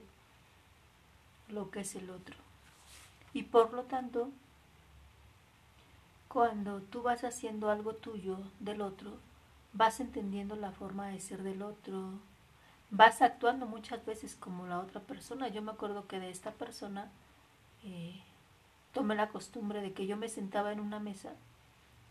lo 1.49 1.71
que 1.71 1.81
es 1.81 1.95
el 1.95 2.11
otro. 2.11 2.37
Y 3.33 3.45
por 3.45 3.73
lo 3.73 3.85
tanto, 3.85 4.31
cuando 6.33 6.81
tú 6.81 7.03
vas 7.03 7.25
haciendo 7.25 7.71
algo 7.71 7.93
tuyo 7.93 8.39
del 8.61 8.83
otro, 8.83 9.19
vas 9.73 9.99
entendiendo 9.99 10.55
la 10.55 10.71
forma 10.71 11.09
de 11.09 11.19
ser 11.19 11.43
del 11.43 11.61
otro, 11.61 12.13
vas 12.91 13.21
actuando 13.21 13.67
muchas 13.67 14.07
veces 14.07 14.37
como 14.37 14.69
la 14.69 14.79
otra 14.79 15.01
persona. 15.01 15.49
Yo 15.49 15.61
me 15.61 15.73
acuerdo 15.73 16.07
que 16.07 16.21
de 16.21 16.31
esta 16.31 16.53
persona 16.53 17.11
eh, 17.83 18.23
tomé 18.95 19.17
la 19.17 19.31
costumbre 19.31 19.81
de 19.81 19.93
que 19.93 20.07
yo 20.07 20.17
me 20.17 20.29
sentaba 20.29 20.71
en 20.71 20.79
una 20.79 21.01
mesa 21.01 21.33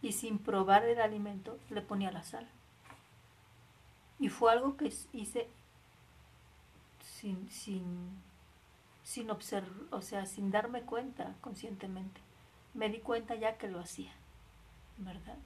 y 0.01 0.11
sin 0.11 0.37
probar 0.37 0.83
el 0.83 0.99
alimento 0.99 1.57
le 1.69 1.81
ponía 1.81 2.11
la 2.11 2.23
sal. 2.23 2.45
Y 4.19 4.27
fue 4.27 4.51
algo 4.51 4.75
que 4.75 4.93
hice 5.13 5.47
sin, 6.99 7.49
sin, 7.49 8.09
sin 9.01 9.31
observar, 9.31 9.71
o 9.91 10.01
sea, 10.01 10.25
sin 10.25 10.51
darme 10.51 10.81
cuenta 10.81 11.35
conscientemente. 11.39 12.19
Me 12.73 12.89
di 12.89 12.99
cuenta 12.99 13.35
ya 13.35 13.57
que 13.57 13.67
lo 13.67 13.79
hacía, 13.79 14.11
¿verdad? 14.97 15.37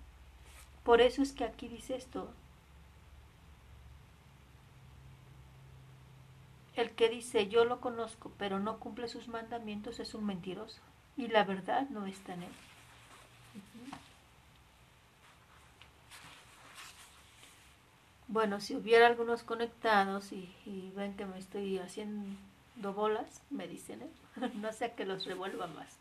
Por 0.84 1.02
eso 1.02 1.22
es 1.22 1.32
que 1.32 1.46
aquí 1.46 1.68
dice 1.68 1.96
esto, 1.96 2.34
El 6.76 6.92
que 6.92 7.10
dice 7.10 7.48
yo 7.48 7.66
lo 7.66 7.80
conozco, 7.80 8.32
pero 8.38 8.60
no 8.60 8.80
cumple 8.80 9.08
sus 9.08 9.28
mandamientos 9.28 10.00
es 10.00 10.16
un 10.16 10.26
mentiroso. 10.26 10.82
Y 11.16 11.28
la 11.28 11.44
verdad 11.44 11.88
no 11.90 12.08
está 12.08 12.34
en 12.34 12.44
él. 12.44 12.52
Bueno, 18.28 18.60
si 18.60 18.76
hubiera 18.76 19.06
algunos 19.06 19.44
conectados 19.44 20.32
y, 20.32 20.92
ven 20.96 21.16
que 21.16 21.26
me 21.26 21.38
estoy 21.38 21.78
haciendo 21.78 22.94
bolas, 22.96 23.44
me 23.52 23.68
dicen, 23.68 24.02
¿eh? 24.02 24.50
no 24.56 24.74
sea 24.74 24.96
que 24.96 25.06
los 25.06 25.26
revuelva 25.26 25.68
más. 25.68 26.00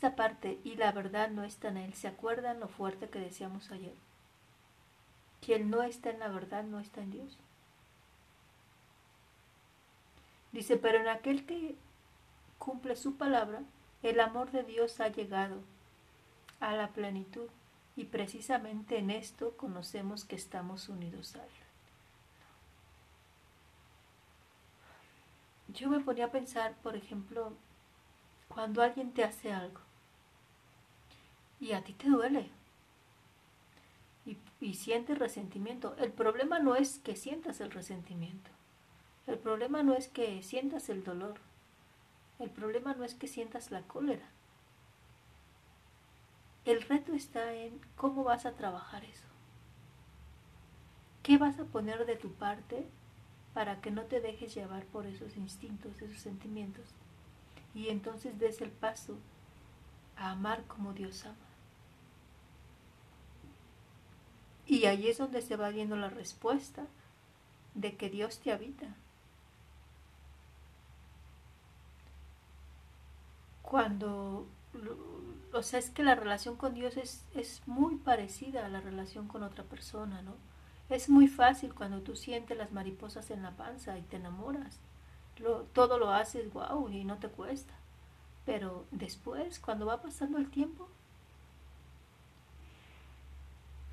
Esta 0.00 0.16
parte 0.16 0.58
y 0.64 0.76
la 0.76 0.92
verdad 0.92 1.28
no 1.28 1.44
está 1.44 1.68
en 1.68 1.76
él. 1.76 1.92
¿Se 1.92 2.08
acuerdan 2.08 2.58
lo 2.58 2.68
fuerte 2.68 3.10
que 3.10 3.18
decíamos 3.18 3.70
ayer? 3.70 3.92
Quien 5.44 5.68
no 5.68 5.82
está 5.82 6.08
en 6.08 6.20
la 6.20 6.28
verdad 6.28 6.64
no 6.64 6.80
está 6.80 7.02
en 7.02 7.10
Dios. 7.10 7.36
Dice, 10.52 10.78
pero 10.78 11.00
en 11.00 11.08
aquel 11.08 11.44
que 11.44 11.76
cumple 12.56 12.96
su 12.96 13.16
palabra, 13.16 13.60
el 14.02 14.20
amor 14.20 14.50
de 14.52 14.62
Dios 14.62 15.00
ha 15.00 15.08
llegado 15.08 15.58
a 16.60 16.72
la 16.72 16.88
plenitud 16.88 17.50
y 17.94 18.04
precisamente 18.06 18.96
en 18.96 19.10
esto 19.10 19.54
conocemos 19.58 20.24
que 20.24 20.36
estamos 20.36 20.88
unidos 20.88 21.36
a 21.36 21.44
Él. 21.44 21.50
Yo 25.74 25.90
me 25.90 26.00
ponía 26.00 26.24
a 26.24 26.32
pensar, 26.32 26.74
por 26.76 26.96
ejemplo, 26.96 27.52
cuando 28.48 28.80
alguien 28.80 29.12
te 29.12 29.24
hace 29.24 29.52
algo 29.52 29.89
y 31.60 31.72
a 31.72 31.84
ti 31.84 31.92
te 31.92 32.08
duele, 32.08 32.50
y, 34.60 34.74
sientes 34.74 35.18
resentimiento. 35.18 35.96
El 35.96 36.12
problema 36.12 36.58
no 36.58 36.76
es 36.76 36.98
que 36.98 37.16
sientas 37.16 37.60
el 37.60 37.70
resentimiento. 37.70 38.50
El 39.26 39.38
problema 39.38 39.82
no 39.82 39.94
es 39.94 40.08
que 40.08 40.42
sientas 40.42 40.88
el 40.88 41.04
dolor. 41.04 41.34
El 42.38 42.50
problema 42.50 42.94
no 42.94 43.04
es 43.04 43.14
que 43.14 43.28
sientas 43.28 43.70
la 43.70 43.82
cólera. 43.82 44.26
El 46.64 46.82
reto 46.82 47.14
está 47.14 47.54
en 47.54 47.80
cómo 47.96 48.24
vas 48.24 48.44
a 48.44 48.52
trabajar 48.52 49.04
eso. 49.04 49.26
¿Qué 51.22 51.38
vas 51.38 51.58
a 51.58 51.64
poner 51.64 52.06
de 52.06 52.16
tu 52.16 52.32
parte 52.32 52.86
para 53.54 53.80
que 53.80 53.90
no 53.90 54.02
te 54.02 54.20
dejes 54.20 54.54
llevar 54.54 54.84
por 54.86 55.06
esos 55.06 55.36
instintos, 55.36 56.00
esos 56.02 56.20
sentimientos? 56.20 56.84
Y 57.74 57.88
entonces 57.88 58.38
des 58.38 58.60
el 58.60 58.70
paso 58.70 59.16
a 60.16 60.32
amar 60.32 60.64
como 60.64 60.92
Dios 60.92 61.24
ama. 61.24 61.49
Y 64.70 64.86
ahí 64.86 65.08
es 65.08 65.18
donde 65.18 65.42
se 65.42 65.56
va 65.56 65.70
viendo 65.70 65.96
la 65.96 66.10
respuesta 66.10 66.86
de 67.74 67.96
que 67.96 68.08
Dios 68.08 68.38
te 68.38 68.52
habita. 68.52 68.86
Cuando, 73.62 74.46
o 75.52 75.62
sea, 75.64 75.80
es 75.80 75.90
que 75.90 76.04
la 76.04 76.14
relación 76.14 76.54
con 76.54 76.74
Dios 76.74 76.96
es, 76.96 77.24
es 77.34 77.62
muy 77.66 77.96
parecida 77.96 78.64
a 78.64 78.68
la 78.68 78.80
relación 78.80 79.26
con 79.26 79.42
otra 79.42 79.64
persona, 79.64 80.22
¿no? 80.22 80.34
Es 80.88 81.08
muy 81.08 81.26
fácil 81.26 81.74
cuando 81.74 82.02
tú 82.02 82.14
sientes 82.14 82.56
las 82.56 82.70
mariposas 82.70 83.32
en 83.32 83.42
la 83.42 83.56
panza 83.56 83.98
y 83.98 84.02
te 84.02 84.18
enamoras. 84.18 84.78
todo 85.72 85.98
lo 85.98 86.12
haces, 86.12 86.52
wow, 86.52 86.88
y 86.90 87.02
no 87.02 87.18
te 87.18 87.26
cuesta. 87.26 87.74
Pero 88.46 88.86
después, 88.92 89.58
cuando 89.58 89.86
va 89.86 90.00
pasando 90.00 90.38
el 90.38 90.48
tiempo, 90.48 90.88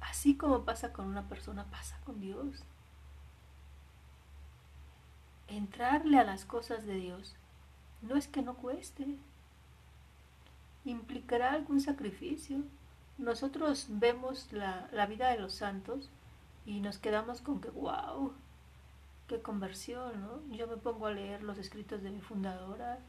Así 0.10 0.36
como 0.36 0.64
pasa 0.64 0.94
con 0.94 1.06
una 1.06 1.28
persona, 1.28 1.66
pasa 1.66 2.00
con 2.06 2.20
Dios. 2.20 2.64
Entrarle 5.48 6.18
a 6.20 6.24
las 6.24 6.46
cosas 6.46 6.86
de 6.86 6.96
Dios 6.96 7.36
no 8.02 8.16
es 8.16 8.28
que 8.28 8.42
no 8.42 8.56
cueste, 8.56 9.06
implicará 10.86 11.52
algún 11.52 11.82
sacrificio. 11.82 12.60
Nosotros 13.18 13.88
vemos 13.90 14.52
la, 14.52 14.88
la 14.92 15.06
vida 15.08 15.30
de 15.30 15.40
los 15.40 15.54
santos 15.54 16.10
y 16.66 16.80
nos 16.80 16.98
quedamos 16.98 17.42
con 17.42 17.60
que, 17.60 17.70
wow, 17.70 18.34
qué 19.28 19.42
conversión, 19.42 20.22
¿no? 20.22 20.56
Yo 20.56 20.68
me 20.68 20.78
pongo 20.78 21.08
a 21.08 21.12
leer 21.12 21.44
los 21.44 21.58
escritos 21.58 22.02
de 22.04 22.12
mi 22.12 22.22
fundadora, 22.22 23.00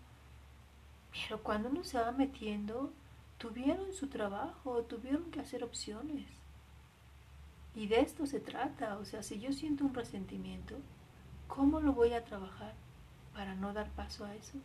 pero 1.12 1.42
cuando 1.42 1.68
uno 1.68 1.84
se 1.84 1.98
va 1.98 2.12
metiendo, 2.12 2.92
tuvieron 3.38 3.92
su 3.92 4.08
trabajo, 4.08 4.82
tuvieron 4.82 5.30
que 5.30 5.40
hacer 5.40 5.62
opciones. 5.62 6.26
Y 7.74 7.86
de 7.86 8.00
esto 8.00 8.26
se 8.26 8.40
trata, 8.40 8.98
o 8.98 9.04
sea, 9.04 9.22
si 9.22 9.38
yo 9.38 9.52
siento 9.52 9.84
un 9.84 9.94
resentimiento, 9.94 10.76
¿cómo 11.46 11.80
lo 11.80 11.92
voy 11.92 12.12
a 12.12 12.24
trabajar 12.24 12.74
para 13.34 13.54
no 13.54 13.72
dar 13.72 13.90
paso 13.90 14.24
a 14.24 14.34
eso? 14.34 14.58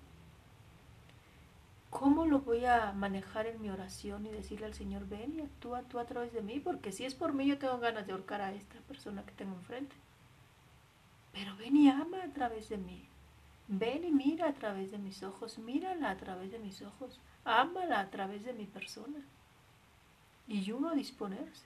¿Cómo 1.94 2.26
lo 2.26 2.40
voy 2.40 2.66
a 2.66 2.92
manejar 2.92 3.46
en 3.46 3.62
mi 3.62 3.70
oración 3.70 4.26
y 4.26 4.30
decirle 4.30 4.66
al 4.66 4.74
Señor, 4.74 5.08
ven 5.08 5.36
y 5.38 5.42
actúa 5.42 5.84
tú 5.84 6.00
a 6.00 6.06
través 6.06 6.34
de 6.34 6.42
mí? 6.42 6.60
Porque 6.60 6.92
si 6.92 7.06
es 7.06 7.14
por 7.14 7.34
mí, 7.34 7.46
yo 7.46 7.60
tengo 7.60 7.78
ganas 7.78 8.08
de 8.08 8.14
ahorcar 8.14 8.42
a 8.42 8.52
esta 8.52 8.80
persona 8.88 9.24
que 9.24 9.32
tengo 9.34 9.54
enfrente. 9.54 9.96
Pero 11.34 11.56
ven 11.56 11.76
y 11.76 11.90
ama 11.90 12.24
a 12.24 12.34
través 12.34 12.70
de 12.70 12.78
mí. 12.78 13.08
Ven 13.68 14.04
y 14.04 14.12
mira 14.12 14.50
a 14.50 14.54
través 14.54 14.90
de 14.90 14.98
mis 14.98 15.22
ojos, 15.22 15.60
mírala 15.60 16.10
a 16.10 16.18
través 16.18 16.52
de 16.52 16.58
mis 16.58 16.82
ojos, 16.82 17.22
ámala 17.46 18.00
a 18.00 18.10
través 18.10 18.44
de 18.44 18.54
mi 18.54 18.66
persona. 18.66 19.20
Y 20.48 20.72
uno 20.72 20.90
a 20.90 20.96
disponerse. 20.96 21.66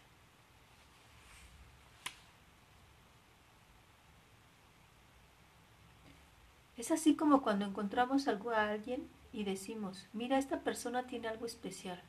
Es 6.77 6.91
así 6.91 7.15
como 7.15 7.41
cuando 7.41 7.65
encontramos 7.65 8.27
algo 8.27 8.51
a 8.51 8.69
alguien 8.69 9.09
y 9.33 9.43
decimos, 9.43 10.07
mira, 10.13 10.37
esta 10.37 10.61
persona 10.61 11.07
tiene 11.07 11.27
algo 11.27 11.45
especial. 11.45 12.01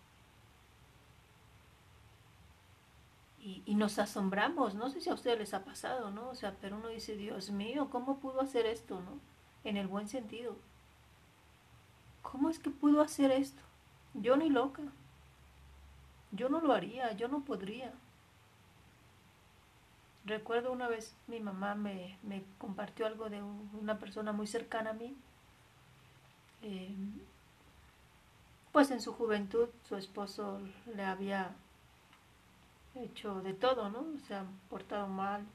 Y, 3.41 3.63
y, 3.65 3.77
nos 3.77 3.99
asombramos, 3.99 4.75
no 4.75 4.91
sé 4.91 5.01
si 5.01 5.09
a 5.09 5.15
ustedes 5.15 5.39
les 5.39 5.55
ha 5.55 5.65
pasado, 5.65 6.11
¿no? 6.11 6.29
O 6.29 6.35
sea, 6.35 6.57
pero 6.61 6.77
uno 6.77 6.89
dice, 6.89 7.17
Dios 7.17 7.51
mío, 7.51 7.89
¿cómo 7.91 8.19
pudo 8.19 8.43
hacer 8.43 8.67
esto, 8.67 9.01
no? 9.01 9.21
En 9.65 9.77
el 9.77 9.87
buen 9.87 10.07
sentido. 10.09 10.57
¿Cómo 12.21 12.51
es 12.51 12.59
que 12.59 12.69
pudo 12.69 13.01
hacer 13.01 13.31
esto? 13.31 13.63
Yo 14.13 14.37
ni 14.37 14.51
loca. 14.51 14.83
Yo 16.31 16.49
no 16.51 16.61
lo 16.61 16.75
haría, 16.75 17.13
yo 17.13 17.29
no 17.29 17.45
podría. 17.45 17.95
Recuerdo 20.29 20.73
una 20.73 20.89
vez 20.89 21.17
mi 21.27 21.41
mamá 21.41 21.75
me, 21.75 22.19
compartió 22.59 23.07
algo 23.07 23.31
de 23.31 23.43
una 23.43 23.99
persona 23.99 24.31
muy 24.31 24.47
cercana 24.47 24.91
a 24.91 24.93
mí. 24.93 25.17
Eh, 26.61 26.95
pues 28.71 28.91
en 28.91 29.01
su 29.01 29.15
juventud 29.15 29.71
su 29.89 29.97
esposo 29.97 30.61
le 30.95 31.03
había 31.03 31.57
hecho 32.95 33.41
de 33.41 33.55
todo, 33.55 33.89
¿no? 33.89 34.05
Se 34.27 34.35
ha 34.35 34.45
portado 34.69 35.07
mal, 35.07 35.47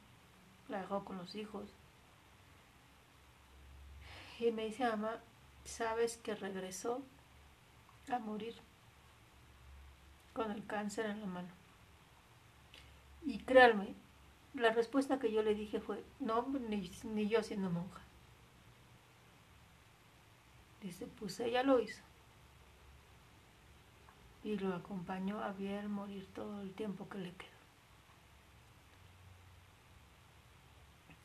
la 0.70 0.80
dejó 0.82 1.06
con 1.06 1.18
los 1.20 1.36
hijos. 1.36 1.70
Y 4.40 4.52
me 4.52 4.66
dice, 4.66 4.86
mamá, 4.90 5.20
¿sabes 5.66 6.18
que 6.18 6.34
regresó 6.34 7.04
a 8.12 8.18
morir 8.18 8.56
con 10.34 10.50
el 10.50 10.66
cáncer 10.66 11.06
en 11.06 11.22
la 11.22 11.28
mano? 11.28 11.50
Y 13.24 13.38
créanme, 13.38 13.94
la 14.54 14.72
respuesta 14.72 15.20
que 15.20 15.32
yo 15.32 15.42
le 15.42 15.56
dije 15.56 15.80
fue, 15.80 16.04
no, 16.20 16.48
ni, 16.70 17.28
yo 17.28 17.44
siendo 17.44 17.70
monja. 17.70 18.02
Dice, 20.82 21.08
pues 21.08 21.39
ella 21.39 21.63
lo 21.63 21.80
hizo. 21.80 22.04
Y 24.44 24.58
lo 24.58 24.76
acompañó 24.76 25.42
a 25.42 25.54
ver 25.54 25.88
morir 25.88 26.28
todo 26.34 26.62
el 26.62 26.74
tiempo 26.74 27.08
que 27.10 27.18
le 27.18 27.32
quedó. 27.32 27.52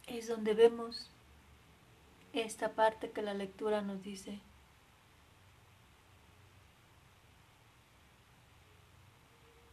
Es 0.07 0.29
donde 0.29 0.55
vemos 0.55 1.11
esta 2.33 2.73
parte 2.75 3.11
que 3.11 3.21
la 3.21 3.35
lectura 3.35 3.83
nos 3.83 4.03
dice. 4.03 4.41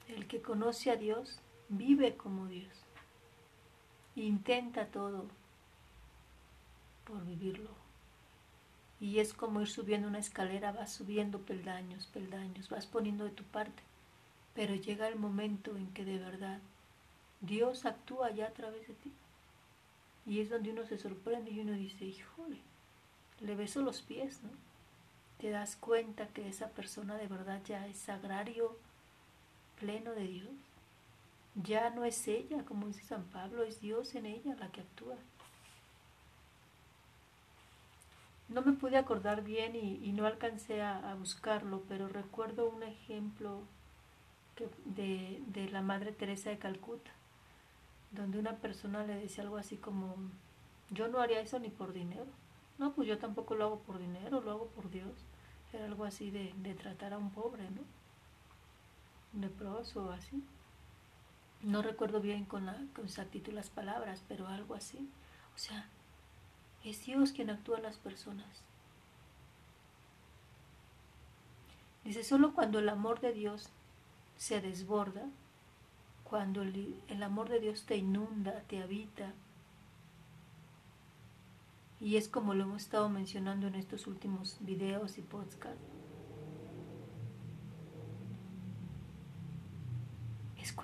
El 0.07 0.27
que 0.27 0.41
conoce 0.41 0.91
a 0.91 0.97
Dios 0.97 1.39
vive 1.69 2.17
como 2.17 2.47
Dios 2.47 2.84
intenta 4.23 4.85
todo 4.87 5.25
por 7.05 7.25
vivirlo. 7.25 7.69
Y 8.99 9.19
es 9.19 9.33
como 9.33 9.61
ir 9.61 9.67
subiendo 9.67 10.07
una 10.07 10.19
escalera, 10.19 10.71
vas 10.71 10.93
subiendo 10.93 11.39
peldaños, 11.39 12.07
peldaños, 12.07 12.69
vas 12.69 12.87
poniendo 12.87 13.25
de 13.25 13.31
tu 13.31 13.43
parte. 13.43 13.83
Pero 14.53 14.73
llega 14.73 15.07
el 15.07 15.17
momento 15.17 15.75
en 15.75 15.91
que 15.93 16.05
de 16.05 16.17
verdad 16.17 16.59
Dios 17.41 17.85
actúa 17.85 18.31
ya 18.31 18.47
a 18.47 18.53
través 18.53 18.87
de 18.87 18.93
ti. 18.93 19.11
Y 20.25 20.39
es 20.39 20.49
donde 20.49 20.71
uno 20.71 20.85
se 20.85 20.97
sorprende 20.97 21.51
y 21.51 21.59
uno 21.59 21.73
dice, 21.73 22.05
híjole, 22.05 22.59
le 23.41 23.55
beso 23.55 23.81
los 23.81 24.01
pies, 24.01 24.41
¿no? 24.41 24.49
Te 25.39 25.49
das 25.49 25.75
cuenta 25.75 26.27
que 26.29 26.47
esa 26.47 26.69
persona 26.69 27.15
de 27.17 27.27
verdad 27.27 27.61
ya 27.65 27.85
es 27.87 27.97
sagrario 27.97 28.77
pleno 29.79 30.13
de 30.13 30.27
Dios. 30.27 30.49
Ya 31.63 31.89
no 31.89 32.03
es 32.03 32.27
ella, 32.27 32.65
como 32.65 32.87
dice 32.87 33.03
San 33.03 33.23
Pablo, 33.25 33.63
es 33.63 33.79
Dios 33.79 34.13
en 34.15 34.25
ella 34.25 34.55
la 34.59 34.71
que 34.71 34.81
actúa. 34.81 35.15
No 38.49 38.61
me 38.61 38.73
pude 38.73 38.97
acordar 38.97 39.43
bien 39.43 39.75
y, 39.75 40.11
no 40.11 40.25
alcancé 40.27 40.81
a, 40.81 41.15
buscarlo, 41.15 41.83
pero 41.87 42.07
recuerdo 42.09 42.69
un 42.69 42.83
ejemplo 42.83 43.61
de, 44.85 45.41
de 45.47 45.69
la 45.69 45.81
Madre 45.81 46.11
Teresa 46.11 46.49
de 46.49 46.59
Calcuta, 46.59 47.11
donde 48.11 48.37
una 48.37 48.57
persona 48.57 49.03
le 49.03 49.15
decía 49.15 49.43
algo 49.43 49.57
así 49.57 49.77
como, 49.77 50.15
yo 50.91 51.07
no 51.07 51.19
haría 51.19 51.39
eso 51.39 51.57
ni 51.59 51.69
por 51.69 51.93
dinero. 51.93 52.27
No, 52.77 52.93
pues 52.93 53.07
yo 53.07 53.17
tampoco 53.17 53.55
lo 53.55 53.65
hago 53.65 53.79
por 53.79 53.97
dinero, 53.97 54.41
lo 54.41 54.51
hago 54.51 54.67
por 54.67 54.89
Dios. 54.91 55.13
Era 55.73 55.85
algo 55.85 56.03
así 56.05 56.29
de, 56.31 56.53
de 56.57 56.75
tratar 56.75 57.13
a 57.13 57.17
un 57.17 57.31
pobre, 57.31 57.63
¿no? 57.71 57.81
Leproso 59.41 60.05
o 60.05 60.11
así. 60.11 60.43
No 61.65 61.81
recuerdo 61.81 62.21
bien 62.21 62.45
con, 62.45 62.67
la, 62.67 62.77
con 62.95 63.05
exactitud 63.05 63.51
las 63.51 63.71
palabras, 63.71 64.23
pero 64.27 64.47
algo 64.47 64.75
así. 64.75 65.09
O 65.55 65.57
sea, 65.57 65.89
es 66.83 67.03
Dios 67.03 67.31
quien 67.31 67.49
actúa 67.49 67.77
en 67.77 67.83
las 67.83 67.97
personas. 67.97 68.61
Dice, 72.03 72.23
solo 72.23 72.53
cuando 72.53 72.77
el 72.77 72.87
amor 72.87 73.19
de 73.19 73.33
Dios 73.33 73.69
se 74.37 74.61
desborda, 74.61 75.25
cuando 76.23 76.61
el, 76.61 77.01
el, 77.07 77.23
amor 77.23 77.49
de 77.49 77.59
Dios 77.59 77.87
te 77.87 77.97
inunda, 77.97 78.61
te 78.67 78.83
habita, 78.83 79.33
y 81.99 82.17
es 82.17 82.29
como 82.29 82.53
lo 82.53 82.65
hemos 82.65 82.83
estado 82.83 83.09
mencionando 83.09 83.65
en 83.65 83.73
estos 83.73 84.05
últimos 84.05 84.57
videos 84.59 85.17
y 85.17 85.23
podcasts, 85.23 85.81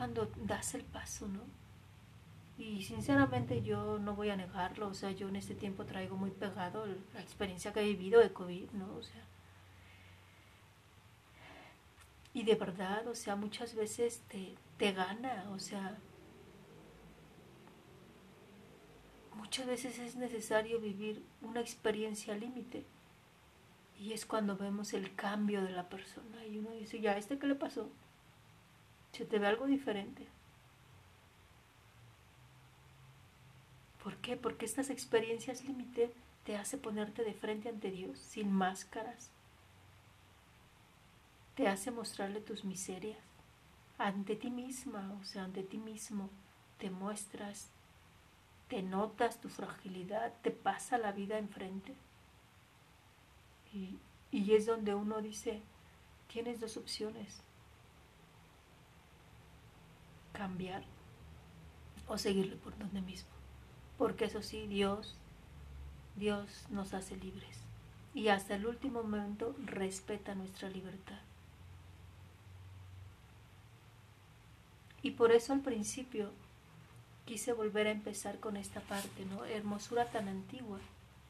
cuando 0.01 0.31
das 0.35 0.73
el 0.73 0.83
paso, 0.83 1.27
¿no? 1.27 1.41
Y 2.57 2.81
sinceramente 2.81 3.61
yo 3.61 3.99
no 3.99 4.15
voy 4.15 4.31
a 4.31 4.35
negarlo, 4.35 4.87
o 4.87 4.95
sea, 4.95 5.11
yo 5.11 5.29
en 5.29 5.35
este 5.35 5.53
tiempo 5.53 5.85
traigo 5.85 6.17
muy 6.17 6.31
pegado 6.31 6.87
la 7.13 7.21
experiencia 7.21 7.71
que 7.71 7.81
he 7.81 7.85
vivido 7.85 8.19
de 8.19 8.33
COVID, 8.33 8.71
¿no? 8.71 8.95
O 8.95 9.03
sea, 9.03 9.23
y 12.33 12.41
de 12.41 12.55
verdad, 12.55 13.07
o 13.09 13.13
sea, 13.13 13.35
muchas 13.35 13.75
veces 13.75 14.23
te, 14.27 14.55
te 14.77 14.91
gana, 14.91 15.47
o 15.51 15.59
sea, 15.59 15.99
muchas 19.35 19.67
veces 19.67 19.99
es 19.99 20.15
necesario 20.15 20.79
vivir 20.79 21.23
una 21.43 21.59
experiencia 21.59 22.35
límite. 22.35 22.87
Y 23.99 24.13
es 24.13 24.25
cuando 24.25 24.57
vemos 24.57 24.93
el 24.93 25.13
cambio 25.13 25.61
de 25.61 25.73
la 25.73 25.89
persona 25.89 26.43
y 26.47 26.57
uno 26.57 26.71
dice, 26.71 26.99
ya, 27.01 27.15
¿este 27.19 27.37
qué 27.37 27.45
le 27.45 27.53
pasó? 27.53 27.91
Se 29.11 29.25
te 29.25 29.39
ve 29.39 29.47
algo 29.47 29.65
diferente. 29.65 30.27
¿Por 34.03 34.17
qué? 34.17 34.35
Porque 34.35 34.65
estas 34.65 34.89
experiencias 34.89 35.63
límite 35.63 36.13
te 36.43 36.57
hace 36.57 36.77
ponerte 36.77 37.23
de 37.23 37.33
frente 37.33 37.69
ante 37.69 37.91
Dios 37.91 38.17
sin 38.17 38.51
máscaras. 38.51 39.29
Te 41.55 41.67
hace 41.67 41.91
mostrarle 41.91 42.41
tus 42.41 42.63
miserias 42.63 43.19
ante 43.97 44.35
ti 44.35 44.49
misma, 44.49 45.15
o 45.21 45.23
sea, 45.23 45.43
ante 45.43 45.61
ti 45.61 45.77
mismo. 45.77 46.29
Te 46.79 46.89
muestras, 46.89 47.69
te 48.67 48.81
notas 48.81 49.39
tu 49.39 49.49
fragilidad, 49.49 50.33
te 50.41 50.49
pasa 50.49 50.97
la 50.97 51.11
vida 51.11 51.37
enfrente. 51.37 51.93
Y, 53.73 53.99
y 54.31 54.55
es 54.55 54.65
donde 54.65 54.95
uno 54.95 55.21
dice, 55.21 55.61
tienes 56.27 56.59
dos 56.59 56.77
opciones 56.77 57.43
cambiar 60.41 60.81
o 62.07 62.17
seguirle 62.17 62.55
por 62.55 62.75
donde 62.79 62.99
mismo. 62.99 63.29
Porque 63.99 64.25
eso 64.25 64.41
sí, 64.41 64.65
Dios, 64.65 65.15
Dios 66.15 66.65
nos 66.71 66.95
hace 66.95 67.15
libres 67.15 67.59
y 68.15 68.29
hasta 68.29 68.55
el 68.55 68.65
último 68.65 69.03
momento 69.03 69.55
respeta 69.63 70.33
nuestra 70.33 70.67
libertad. 70.67 71.19
Y 75.03 75.11
por 75.11 75.31
eso 75.31 75.53
al 75.53 75.61
principio 75.61 76.31
quise 77.25 77.53
volver 77.53 77.85
a 77.85 77.91
empezar 77.91 78.39
con 78.39 78.57
esta 78.57 78.81
parte, 78.81 79.23
¿no? 79.25 79.45
Hermosura 79.45 80.05
tan 80.05 80.27
antigua, 80.27 80.79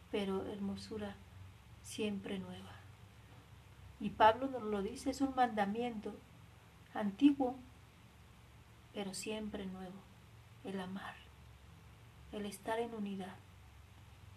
pero 0.09 0.45
hermosura 0.45 1.17
siempre 1.83 2.39
nueva. 2.39 2.71
Y 3.99 4.11
Pablo 4.11 4.47
nos 4.47 4.63
lo 4.63 4.81
dice, 4.81 5.09
es 5.09 5.19
un 5.19 5.35
mandamiento 5.35 6.15
antiguo, 6.93 7.57
pero 8.93 9.13
siempre 9.13 9.65
nuevo, 9.65 9.99
el 10.63 10.79
amar, 10.79 11.15
el 12.31 12.45
estar 12.45 12.79
en 12.79 12.93
unidad. 12.93 13.35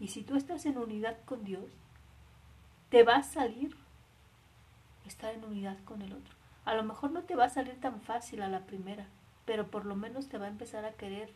Y 0.01 0.09
si 0.09 0.23
tú 0.23 0.37
estás 0.37 0.67
en 0.67 0.79
unidad 0.79 1.17
con 1.25 1.45
Dios, 1.45 1.71
te 2.91 3.03
va 3.03 3.17
a 3.17 3.23
salir 3.23 3.77
estar 5.07 5.35
en 5.35 5.45
unidad 5.45 5.79
con 5.85 6.03
el 6.03 6.13
otro. 6.13 6.35
A 6.65 6.75
lo 6.75 6.83
mejor 6.83 7.11
no 7.11 7.23
te 7.23 7.37
va 7.37 7.45
a 7.45 7.51
salir 7.51 7.81
tan 7.81 8.01
fácil 8.01 8.43
a 8.43 8.49
la 8.49 8.61
primera, 8.61 9.07
pero 9.45 9.71
por 9.71 9.85
lo 9.85 9.97
menos 9.97 10.29
te 10.29 10.39
va 10.39 10.47
a 10.47 10.51
empezar 10.51 10.85
a 10.85 10.93
querer 10.93 11.31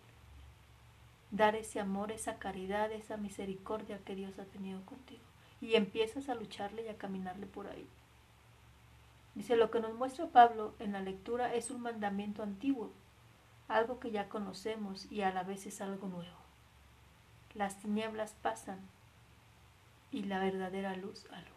dar 1.31 1.54
ese 1.54 1.81
amor, 1.81 2.11
esa 2.11 2.38
caridad, 2.38 2.90
esa 2.92 3.16
misericordia 3.16 3.98
que 4.04 4.14
Dios 4.14 4.38
ha 4.38 4.44
tenido 4.44 4.81
contigo. 4.87 5.22
Y 5.61 5.74
empiezas 5.74 6.28
a 6.28 6.35
lucharle 6.35 6.85
y 6.85 6.88
a 6.88 6.96
caminarle 6.96 7.46
por 7.46 7.66
ahí. 7.66 7.87
Dice, 9.35 9.57
lo 9.57 9.70
que 9.70 9.81
nos 9.81 9.94
muestra 9.94 10.26
Pablo 10.26 10.74
en 10.78 10.92
la 10.92 11.00
lectura 11.00 11.54
es 11.54 11.70
un 11.70 11.83
mandamiento 11.83 12.42
antiguo, 12.42 12.90
algo 13.68 14.00
que 14.00 14.11
ya 14.11 14.28
conocemos 14.28 15.11
y 15.12 15.22
a 15.22 15.33
la 15.33 15.42
vez 15.42 15.66
es 15.66 15.81
algo 15.81 16.09
nuevo. 16.09 16.37
Las 17.54 17.78
tinieblas 17.78 18.35
pasan 18.42 18.81
y 20.11 20.24
la 20.24 20.40
verdadera 20.40 20.96
luz 20.96 21.26
alumbra. 21.26 21.54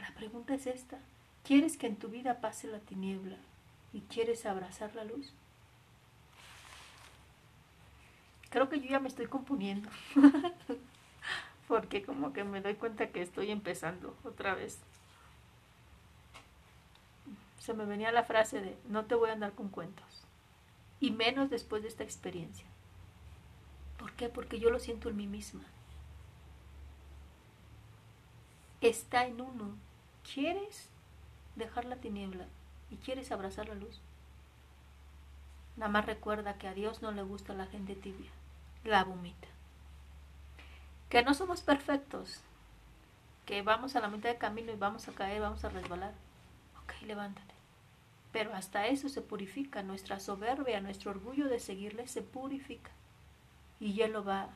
La 0.00 0.14
pregunta 0.14 0.54
es 0.54 0.66
esta. 0.66 0.98
¿Quieres 1.44 1.76
que 1.76 1.86
en 1.86 1.96
tu 1.96 2.08
vida 2.08 2.40
pase 2.40 2.66
la 2.66 2.80
tiniebla 2.80 3.36
y 3.92 4.00
quieres 4.02 4.46
abrazar 4.46 4.94
la 4.96 5.04
luz? 5.04 5.32
Creo 8.50 8.68
que 8.68 8.80
yo 8.80 8.88
ya 8.88 9.00
me 9.00 9.08
estoy 9.08 9.26
componiendo. 9.26 9.88
Porque 11.68 12.02
como 12.02 12.32
que 12.32 12.44
me 12.44 12.60
doy 12.60 12.74
cuenta 12.74 13.10
que 13.10 13.22
estoy 13.22 13.50
empezando 13.50 14.16
otra 14.24 14.54
vez. 14.54 14.80
Se 17.58 17.74
me 17.74 17.84
venía 17.84 18.12
la 18.12 18.24
frase 18.24 18.60
de 18.60 18.78
no 18.88 19.06
te 19.06 19.14
voy 19.14 19.30
a 19.30 19.32
andar 19.32 19.52
con 19.52 19.68
cuentos. 19.68 20.24
Y 21.00 21.10
menos 21.10 21.50
después 21.50 21.82
de 21.82 21.88
esta 21.88 22.04
experiencia. 22.04 22.66
¿Por 23.98 24.12
qué? 24.12 24.28
Porque 24.28 24.58
yo 24.58 24.70
lo 24.70 24.78
siento 24.78 25.08
en 25.08 25.16
mí 25.16 25.26
misma. 25.26 25.64
Está 28.80 29.26
en 29.26 29.40
uno. 29.40 29.76
¿Quieres 30.34 30.88
dejar 31.54 31.84
la 31.84 31.96
tiniebla 31.96 32.46
y 32.90 32.96
quieres 32.96 33.32
abrazar 33.32 33.68
la 33.68 33.74
luz? 33.74 34.00
Nada 35.76 35.90
más 35.90 36.06
recuerda 36.06 36.56
que 36.58 36.68
a 36.68 36.74
Dios 36.74 37.02
no 37.02 37.12
le 37.12 37.22
gusta 37.22 37.54
la 37.54 37.66
gente 37.66 37.94
tibia. 37.94 38.30
La 38.84 39.04
vomita. 39.04 39.48
Que 41.08 41.22
no 41.22 41.34
somos 41.34 41.60
perfectos. 41.62 42.40
Que 43.44 43.62
vamos 43.62 43.94
a 43.94 44.00
la 44.00 44.08
mitad 44.08 44.30
del 44.30 44.38
camino 44.38 44.72
y 44.72 44.76
vamos 44.76 45.06
a 45.08 45.12
caer, 45.12 45.40
vamos 45.40 45.64
a 45.64 45.68
resbalar. 45.68 46.12
Ok, 46.86 47.02
levántate. 47.02 47.54
Pero 48.32 48.54
hasta 48.54 48.86
eso 48.86 49.08
se 49.08 49.20
purifica. 49.20 49.82
Nuestra 49.82 50.20
soberbia, 50.20 50.80
nuestro 50.80 51.10
orgullo 51.10 51.48
de 51.48 51.58
seguirle 51.58 52.06
se 52.06 52.22
purifica 52.22 52.92
y 53.80 54.00
Él 54.00 54.12
lo 54.12 54.24
va, 54.24 54.48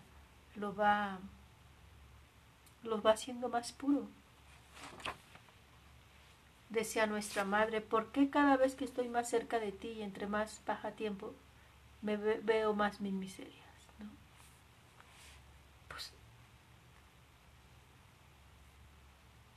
lo 0.56 0.74
va, 0.74 1.18
lo 2.82 3.02
va 3.02 3.12
haciendo 3.12 3.48
más 3.48 3.72
puro. 3.72 4.08
Decía 6.68 7.06
nuestra 7.06 7.44
madre, 7.44 7.80
¿por 7.80 8.12
qué 8.12 8.30
cada 8.30 8.56
vez 8.56 8.76
que 8.76 8.84
estoy 8.84 9.08
más 9.08 9.28
cerca 9.28 9.58
de 9.58 9.72
ti 9.72 9.88
y 9.88 10.02
entre 10.02 10.26
más 10.28 10.62
baja 10.64 10.92
tiempo, 10.92 11.34
me 12.00 12.16
veo 12.16 12.74
más 12.74 13.00
mis 13.00 13.12
miserias? 13.12 13.56
Pues 15.88 16.12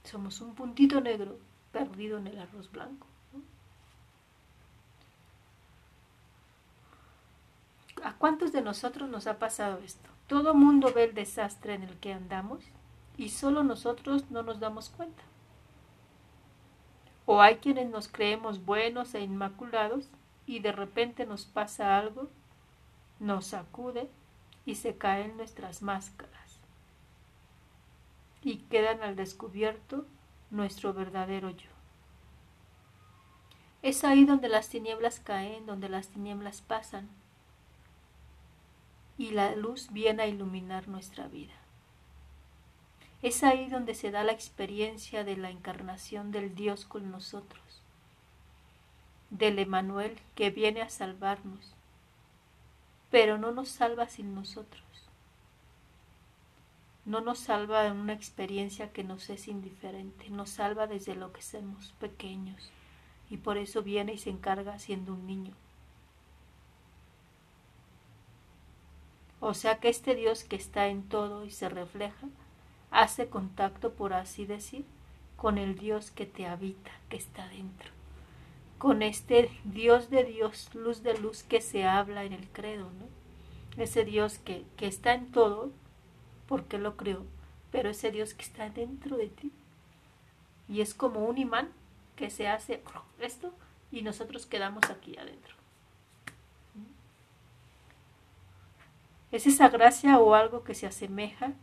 somos 0.04 0.42
un 0.42 0.56
puntito 0.56 1.00
negro 1.02 1.38
perdido 1.74 2.18
en 2.18 2.28
el 2.28 2.40
arroz 2.40 2.72
blanco. 2.72 3.08
¿A 8.04 8.14
cuántos 8.14 8.54
de 8.54 8.62
nosotros 8.62 9.10
nos 9.10 9.28
ha 9.28 9.40
pasado 9.40 9.80
esto? 9.80 10.10
Todo 10.28 10.54
mundo 10.54 10.94
ve 10.94 11.06
el 11.06 11.14
desastre 11.14 11.74
en 11.74 11.84
el 11.84 11.98
que 11.98 12.14
andamos 12.14 12.64
y 13.18 13.30
solo 13.30 13.64
nosotros 13.64 14.30
no 14.30 14.44
nos 14.44 14.60
damos 14.60 14.90
cuenta. 14.90 15.24
O 17.26 17.42
hay 17.42 17.58
quienes 17.58 17.90
nos 17.90 18.08
creemos 18.08 18.64
buenos 18.66 19.14
e 19.16 19.22
inmaculados 19.22 20.10
y 20.46 20.60
de 20.60 20.74
repente 20.74 21.26
nos 21.26 21.46
pasa 21.46 21.98
algo, 21.98 22.30
nos 23.20 23.48
sacude 23.48 24.10
y 24.66 24.76
se 24.76 24.98
caen 24.98 25.38
nuestras 25.38 25.82
máscaras 25.82 26.34
y 28.44 28.58
quedan 28.58 29.02
al 29.02 29.16
descubierto 29.16 30.06
nuestro 30.54 30.94
verdadero 30.94 31.50
yo. 31.50 31.70
Es 33.82 34.04
ahí 34.04 34.24
donde 34.24 34.48
las 34.48 34.70
tinieblas 34.70 35.20
caen, 35.20 35.66
donde 35.66 35.90
las 35.90 36.08
tinieblas 36.10 36.62
pasan, 36.62 37.10
y 39.18 39.32
la 39.32 39.56
luz 39.56 39.90
viene 39.92 40.24
a 40.24 40.28
iluminar 40.28 40.88
nuestra 40.88 41.28
vida. 41.28 41.54
Es 43.22 43.44
ahí 43.44 43.68
donde 43.68 43.96
se 43.96 44.12
da 44.12 44.24
la 44.24 44.32
experiencia 44.32 45.24
de 45.24 45.38
la 45.38 45.50
encarnación 45.50 46.32
del 46.32 46.56
Dios 46.56 46.86
con 46.86 47.10
nosotros, 47.10 47.82
del 49.32 49.60
Emanuel 49.60 50.20
que 50.36 50.52
viene 50.52 50.82
a 50.82 50.90
salvarnos, 50.90 51.74
pero 53.10 53.38
no 53.38 53.52
nos 53.52 53.70
salva 53.70 54.08
sin 54.08 54.36
nosotros. 54.36 54.84
No 57.06 57.22
nos 57.22 57.40
salva 57.40 57.86
en 57.88 57.98
una 57.98 58.14
experiencia 58.14 58.92
que 58.92 59.04
nos 59.04 59.30
es 59.30 59.48
indiferente, 59.48 60.30
nos 60.30 60.50
salva 60.50 60.88
desde 60.88 61.16
lo 61.16 61.34
que 61.34 61.42
somos 61.42 61.94
pequeños 62.00 62.72
y 63.30 63.38
por 63.38 63.58
eso 63.58 63.84
viene 63.84 64.14
y 64.14 64.18
se 64.18 64.30
encarga 64.30 64.80
siendo 64.80 65.14
un 65.14 65.28
niño 65.28 65.54
O 69.46 69.54
sea 69.54 69.82
que 69.82 69.90
este 69.90 70.16
Dios 70.16 70.46
que 70.46 70.56
está 70.56 70.88
en 70.88 71.04
todo 71.04 71.44
y 71.44 71.52
se 71.52 71.68
refleja, 71.68 72.30
hace 72.92 73.28
contacto, 73.28 73.92
por 73.92 74.14
así 74.14 74.46
decir, 74.46 74.86
con 75.36 75.58
el 75.58 75.78
Dios 75.78 76.12
que 76.12 76.26
te 76.26 76.48
habita, 76.48 76.92
que 77.10 77.18
está 77.18 77.50
dentro. 77.50 77.90
Con 78.78 79.02
este 79.02 79.52
Dios 79.66 80.10
de 80.10 80.24
Dios, 80.24 80.74
luz 80.74 81.04
de 81.04 81.18
luz 81.18 81.44
que 81.44 81.60
se 81.60 81.84
habla 81.84 82.24
en 82.24 82.32
el 82.32 82.48
credo, 82.48 82.90
¿no? 82.92 83.84
Ese 83.84 84.06
Dios 84.06 84.38
que, 84.38 84.64
que 84.78 84.88
está 84.88 85.14
en 85.14 85.30
todo, 85.30 85.72
porque 86.48 86.78
lo 86.78 86.98
creó, 86.98 87.26
pero 87.72 87.90
ese 87.90 88.12
Dios 88.12 88.34
que 88.34 88.44
está 88.44 88.70
dentro 88.70 89.18
de 89.18 89.28
ti. 89.28 89.52
Y 90.68 90.82
es 90.82 90.94
como 90.94 91.26
un 91.26 91.38
imán 91.38 91.70
que 92.16 92.30
se 92.30 92.48
hace 92.48 92.84
esto 93.20 93.54
y 93.92 94.02
nosotros 94.02 94.46
quedamos 94.46 94.84
aquí 94.90 95.18
adentro. 95.18 95.56
Es 99.32 99.48
esa 99.48 99.70
gracia 99.70 100.20
o 100.20 100.36
algo 100.36 100.64
que 100.64 100.76
se 100.76 100.86
asemeja 100.86 101.54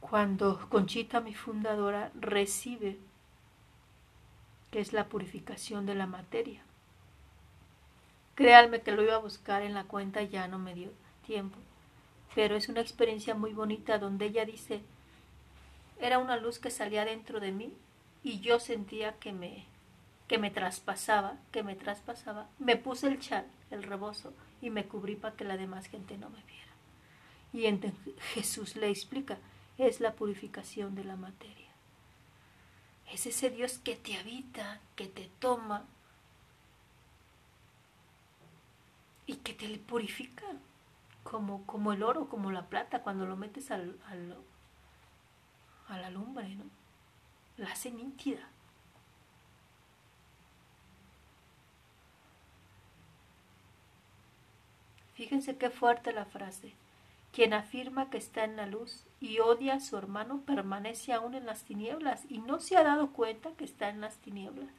cuando 0.00 0.68
Conchita, 0.68 1.20
mi 1.20 1.34
fundadora, 1.34 2.10
recibe, 2.14 2.98
que 4.70 4.80
es 4.80 4.92
la 4.92 5.08
purificación 5.08 5.86
de 5.86 5.94
la 5.94 6.06
materia. 6.06 6.62
Créanme 8.34 8.82
que 8.82 8.92
lo 8.92 9.02
iba 9.02 9.14
a 9.14 9.18
buscar 9.18 9.62
en 9.62 9.74
la 9.74 9.84
cuenta, 9.84 10.22
ya 10.22 10.46
no 10.46 10.58
me 10.58 10.74
dio 10.74 10.90
tiempo, 11.26 11.58
pero 12.38 12.54
es 12.54 12.68
una 12.68 12.80
experiencia 12.80 13.34
muy 13.34 13.52
bonita 13.52 13.98
donde 13.98 14.26
ella 14.26 14.44
dice, 14.44 14.80
era 16.00 16.20
una 16.20 16.36
luz 16.36 16.60
que 16.60 16.70
salía 16.70 17.04
dentro 17.04 17.40
de 17.40 17.50
mí 17.50 17.72
y 18.22 18.38
yo 18.38 18.60
sentía 18.60 19.18
que 19.18 19.32
me, 19.32 19.64
que 20.28 20.38
me 20.38 20.52
traspasaba, 20.52 21.36
que 21.50 21.64
me 21.64 21.74
traspasaba. 21.74 22.46
Me 22.60 22.76
puse 22.76 23.08
el 23.08 23.18
chal, 23.18 23.44
el 23.72 23.82
rebozo, 23.82 24.32
y 24.62 24.70
me 24.70 24.84
cubrí 24.84 25.16
para 25.16 25.34
que 25.34 25.42
la 25.42 25.56
demás 25.56 25.88
gente 25.88 26.16
no 26.16 26.30
me 26.30 26.40
viera. 26.44 26.72
Y 27.52 27.66
entonces 27.66 28.14
Jesús 28.34 28.76
le 28.76 28.88
explica, 28.88 29.38
es 29.76 29.98
la 29.98 30.12
purificación 30.12 30.94
de 30.94 31.02
la 31.02 31.16
materia. 31.16 31.72
Es 33.12 33.26
ese 33.26 33.50
Dios 33.50 33.78
que 33.78 33.96
te 33.96 34.16
habita, 34.16 34.78
que 34.94 35.08
te 35.08 35.28
toma 35.40 35.86
y 39.26 39.34
que 39.38 39.54
te 39.54 39.66
purifica, 39.78 40.46
como, 41.30 41.66
como 41.66 41.92
el 41.92 42.02
oro, 42.02 42.28
como 42.28 42.50
la 42.50 42.66
plata, 42.68 43.02
cuando 43.02 43.26
lo 43.26 43.36
metes 43.36 43.70
al, 43.70 43.98
al, 44.06 44.34
a 45.88 45.98
la 45.98 46.08
lumbre, 46.08 46.54
¿no? 46.54 46.64
La 47.58 47.72
hace 47.72 47.90
nítida. 47.90 48.48
Fíjense 55.12 55.58
qué 55.58 55.68
fuerte 55.68 56.12
la 56.12 56.24
frase. 56.24 56.72
Quien 57.32 57.52
afirma 57.52 58.08
que 58.08 58.16
está 58.16 58.44
en 58.44 58.56
la 58.56 58.66
luz 58.66 59.04
y 59.20 59.40
odia 59.40 59.74
a 59.74 59.80
su 59.80 59.98
hermano 59.98 60.40
permanece 60.46 61.12
aún 61.12 61.34
en 61.34 61.44
las 61.44 61.64
tinieblas 61.64 62.24
y 62.30 62.38
no 62.38 62.58
se 62.58 62.78
ha 62.78 62.84
dado 62.84 63.12
cuenta 63.12 63.50
que 63.52 63.64
está 63.64 63.90
en 63.90 64.00
las 64.00 64.16
tinieblas. 64.16 64.70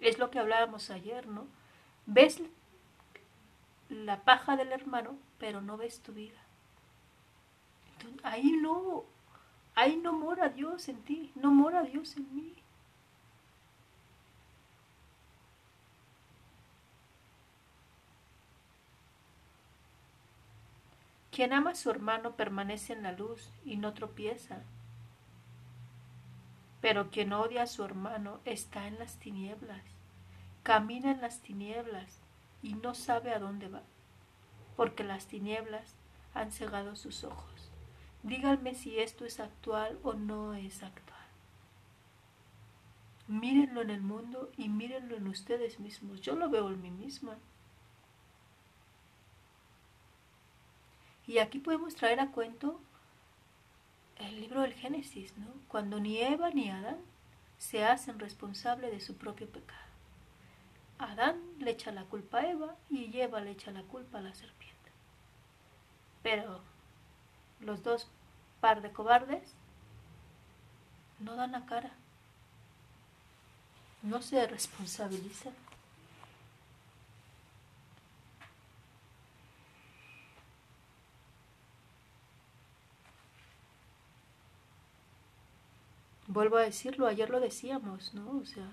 Es 0.00 0.18
lo 0.18 0.30
que 0.30 0.38
hablábamos 0.38 0.88
ayer, 0.88 1.26
¿no? 1.26 1.46
Ves 2.06 2.40
la 3.88 4.22
paja 4.24 4.56
del 4.56 4.72
hermano, 4.72 5.16
pero 5.38 5.60
no 5.60 5.76
ves 5.76 6.00
tu 6.00 6.12
vida. 6.12 6.38
ahí 8.22 8.52
no, 8.52 9.04
ahí 9.74 9.96
no 9.96 10.12
mora 10.12 10.48
Dios 10.48 10.88
en 10.88 11.02
ti, 11.02 11.32
no 11.34 11.50
mora 11.50 11.82
Dios 11.82 12.16
en 12.16 12.34
mí. 12.34 12.54
Quien 21.30 21.52
ama 21.52 21.72
a 21.72 21.74
su 21.74 21.90
hermano 21.90 22.34
permanece 22.34 22.94
en 22.94 23.02
la 23.02 23.12
luz 23.12 23.50
y 23.64 23.76
no 23.76 23.92
tropieza. 23.92 24.62
Pero 26.80 27.10
quien 27.10 27.32
odia 27.34 27.64
a 27.64 27.66
su 27.66 27.84
hermano 27.84 28.40
está 28.46 28.86
en 28.86 28.98
las 28.98 29.18
tinieblas, 29.18 29.82
camina 30.62 31.10
en 31.10 31.20
las 31.20 31.40
tinieblas 31.40 32.20
y 32.62 32.74
no 32.74 32.94
sabe 32.94 33.32
a 33.32 33.38
dónde 33.38 33.68
va, 33.68 33.82
porque 34.76 35.04
las 35.04 35.26
tinieblas 35.26 35.94
han 36.34 36.52
cegado 36.52 36.96
sus 36.96 37.24
ojos. 37.24 37.70
Díganme 38.22 38.74
si 38.74 38.98
esto 38.98 39.24
es 39.24 39.40
actual 39.40 39.98
o 40.02 40.14
no 40.14 40.54
es 40.54 40.82
actual. 40.82 41.16
Mírenlo 43.28 43.82
en 43.82 43.90
el 43.90 44.02
mundo 44.02 44.50
y 44.56 44.68
mírenlo 44.68 45.16
en 45.16 45.28
ustedes 45.28 45.80
mismos. 45.80 46.20
Yo 46.20 46.36
lo 46.36 46.48
veo 46.48 46.68
en 46.70 46.80
mí 46.80 46.90
misma. 46.90 47.36
Y 51.26 51.38
aquí 51.38 51.58
podemos 51.58 51.94
traer 51.94 52.20
a 52.20 52.30
cuento 52.30 52.80
el 54.16 54.40
libro 54.40 54.60
del 54.62 54.74
Génesis, 54.74 55.36
¿no? 55.36 55.46
Cuando 55.68 56.00
ni 56.00 56.18
Eva 56.18 56.50
ni 56.50 56.70
Adán 56.70 56.98
se 57.58 57.84
hacen 57.84 58.18
responsables 58.18 58.92
de 58.92 59.00
su 59.00 59.16
propio 59.16 59.48
pecado. 59.48 59.80
Adán 60.98 61.40
le 61.66 61.72
echa 61.72 61.90
la 61.90 62.04
culpa 62.04 62.38
a 62.38 62.48
Eva 62.48 62.76
y 62.88 63.20
Eva 63.20 63.40
le 63.40 63.50
echa 63.50 63.72
la 63.72 63.82
culpa 63.82 64.18
a 64.18 64.22
la 64.22 64.32
serpiente. 64.34 64.92
Pero 66.22 66.60
los 67.60 67.82
dos 67.82 68.08
par 68.60 68.82
de 68.82 68.92
cobardes 68.92 69.52
no 71.18 71.34
dan 71.34 71.52
la 71.52 71.66
cara, 71.66 71.90
no 74.02 74.22
se 74.22 74.46
responsabilizan. 74.46 75.54
Vuelvo 86.28 86.58
a 86.58 86.62
decirlo, 86.62 87.08
ayer 87.08 87.28
lo 87.30 87.40
decíamos, 87.40 88.14
¿no? 88.14 88.38
O 88.38 88.44
sea, 88.44 88.68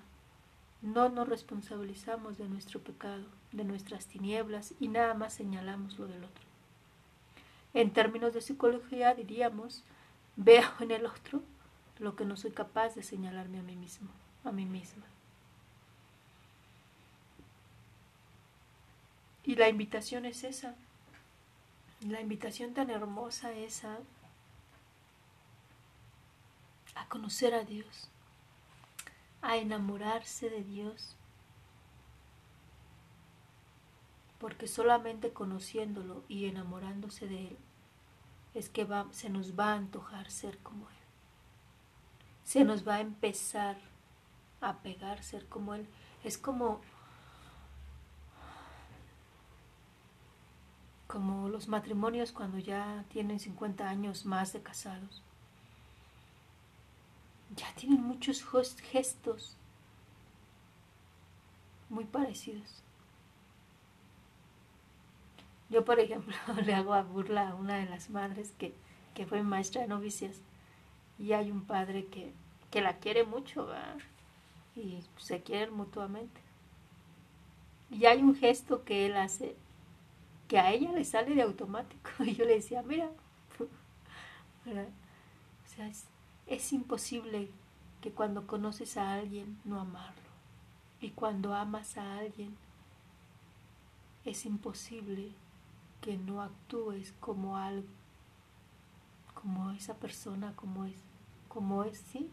no 0.83 1.07
nos 1.07 1.29
responsabilizamos 1.29 2.37
de 2.37 2.49
nuestro 2.49 2.81
pecado, 2.81 3.23
de 3.53 3.63
nuestras 3.63 4.05
tinieblas 4.05 4.73
y 4.81 4.89
nada 4.89 5.13
más 5.13 5.33
señalamos 5.33 5.97
lo 5.97 6.07
del 6.07 6.25
otro. 6.25 6.43
En 7.73 7.91
términos 7.91 8.33
de 8.33 8.41
psicología 8.41 9.15
diríamos, 9.15 9.83
veo 10.35 10.69
en 10.81 10.91
el 10.91 11.05
otro 11.05 11.41
lo 11.99 12.15
que 12.17 12.25
no 12.25 12.35
soy 12.35 12.51
capaz 12.51 12.95
de 12.95 13.03
señalarme 13.03 13.59
a 13.59 13.63
mí 13.63 13.77
mismo, 13.77 14.09
a 14.43 14.51
mí 14.51 14.65
misma. 14.65 15.05
Y 19.45 19.55
la 19.55 19.69
invitación 19.69 20.25
es 20.25 20.43
esa, 20.43 20.75
la 22.01 22.19
invitación 22.19 22.73
tan 22.73 22.89
hermosa 22.89 23.53
esa 23.53 23.99
a 26.95 27.07
conocer 27.07 27.53
a 27.53 27.63
Dios, 27.63 28.09
a 29.43 29.57
enamorarse 29.57 30.49
de 30.49 30.63
Dios, 30.63 31.17
porque 34.39 34.67
solamente 34.67 35.31
conociéndolo 35.31 36.23
y 36.29 36.45
enamorándose 36.45 37.27
de 37.27 37.49
Él 37.49 37.57
es 38.53 38.69
que 38.69 38.87
se 39.11 39.29
nos 39.29 39.59
va 39.59 39.73
a 39.73 39.75
antojar 39.75 40.31
ser 40.31 40.57
como 40.59 40.89
Él. 40.89 40.95
Se 42.45 42.63
nos 42.63 42.87
va 42.87 42.95
a 42.95 43.01
empezar 43.01 43.77
a 44.61 44.77
pegar 44.77 45.23
ser 45.23 45.45
como 45.47 45.75
Él. 45.75 45.87
Es 46.23 46.37
como, 46.37 46.79
como 51.07 51.49
los 51.49 51.67
matrimonios 51.67 52.31
cuando 52.31 52.59
ya 52.59 53.03
tienen 53.09 53.39
50 53.39 53.89
años 53.89 54.25
más 54.25 54.53
de 54.53 54.61
casados 54.61 55.21
ya 57.55 57.73
tienen 57.75 58.01
muchos 58.01 58.43
gestos 58.81 59.55
muy 61.89 62.05
parecidos. 62.05 62.83
Yo, 65.69 65.83
por 65.85 65.99
ejemplo, 65.99 66.35
le 66.65 66.73
hago 66.73 66.93
a 66.93 67.03
burla 67.03 67.49
a 67.49 67.55
una 67.55 67.77
de 67.77 67.85
las 67.85 68.09
madres 68.09 68.53
que, 68.57 68.73
fue 69.27 69.43
maestra 69.43 69.81
de 69.81 69.87
novicias 69.87 70.41
y 71.19 71.33
hay 71.33 71.51
un 71.51 71.65
padre 71.65 72.07
que, 72.07 72.33
la 72.81 72.97
quiere 72.97 73.23
mucho 73.23 73.69
y 74.75 74.99
se 75.17 75.41
quieren 75.43 75.73
mutuamente. 75.75 76.41
Y 77.91 78.05
hay 78.05 78.23
un 78.23 78.35
gesto 78.35 78.83
que 78.83 79.05
él 79.05 79.15
hace 79.15 79.55
que 80.47 80.57
a 80.57 80.71
ella 80.71 80.91
le 80.91 81.05
sale 81.05 81.35
de 81.35 81.43
automático. 81.43 82.09
Y 82.23 82.35
yo 82.35 82.45
le 82.45 82.55
decía, 82.55 82.81
mira, 82.81 83.05
o 84.65 84.69
sea, 85.75 85.87
es, 85.87 86.05
es 86.47 86.73
imposible 86.73 87.49
que 88.01 88.11
cuando 88.11 88.47
conoces 88.47 88.97
a 88.97 89.13
alguien 89.13 89.59
no 89.63 89.79
amarlo. 89.79 90.21
Y 90.99 91.11
cuando 91.11 91.53
amas 91.53 91.97
a 91.97 92.17
alguien, 92.17 92.55
es 94.25 94.45
imposible 94.45 95.31
que 96.01 96.17
no 96.17 96.41
actúes 96.41 97.13
como 97.19 97.57
algo, 97.57 97.87
como 99.33 99.71
esa 99.71 99.95
persona, 99.95 100.53
como 100.55 100.85
es, 100.85 100.95
como 101.47 101.83
es, 101.83 101.97
¿sí? 102.11 102.29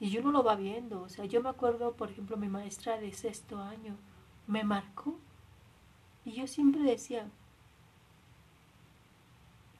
Y 0.00 0.16
uno 0.18 0.30
lo 0.30 0.44
va 0.44 0.54
viendo, 0.54 1.02
o 1.02 1.08
sea, 1.08 1.24
yo 1.24 1.42
me 1.42 1.48
acuerdo, 1.48 1.92
por 1.94 2.10
ejemplo, 2.10 2.36
mi 2.36 2.48
maestra 2.48 2.98
de 2.98 3.12
sexto 3.12 3.60
año 3.60 3.96
me 4.46 4.62
marcó 4.62 5.18
y 6.24 6.32
yo 6.32 6.46
siempre 6.46 6.82
decía, 6.82 7.28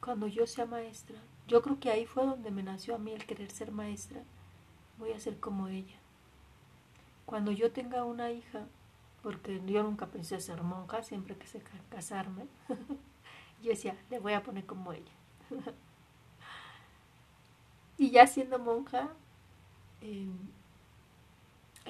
cuando 0.00 0.26
yo 0.26 0.46
sea 0.46 0.66
maestra, 0.66 1.18
yo 1.48 1.62
creo 1.62 1.80
que 1.80 1.90
ahí 1.90 2.04
fue 2.04 2.26
donde 2.26 2.50
me 2.50 2.62
nació 2.62 2.94
a 2.94 2.98
mí 2.98 3.12
el 3.12 3.24
querer 3.24 3.50
ser 3.50 3.72
maestra. 3.72 4.22
Voy 4.98 5.12
a 5.12 5.18
ser 5.18 5.40
como 5.40 5.68
ella. 5.68 5.96
Cuando 7.24 7.50
yo 7.52 7.72
tenga 7.72 8.04
una 8.04 8.30
hija, 8.30 8.66
porque 9.22 9.60
yo 9.66 9.82
nunca 9.82 10.06
pensé 10.06 10.40
ser 10.40 10.62
monja, 10.62 11.02
siempre 11.02 11.36
que 11.36 11.46
se 11.46 11.62
casarme, 11.88 12.46
yo 13.62 13.70
decía, 13.70 13.96
le 14.10 14.18
voy 14.18 14.34
a 14.34 14.42
poner 14.42 14.66
como 14.66 14.92
ella. 14.92 15.12
y 17.98 18.10
ya 18.10 18.26
siendo 18.26 18.58
monja, 18.58 19.08
em, 20.02 20.36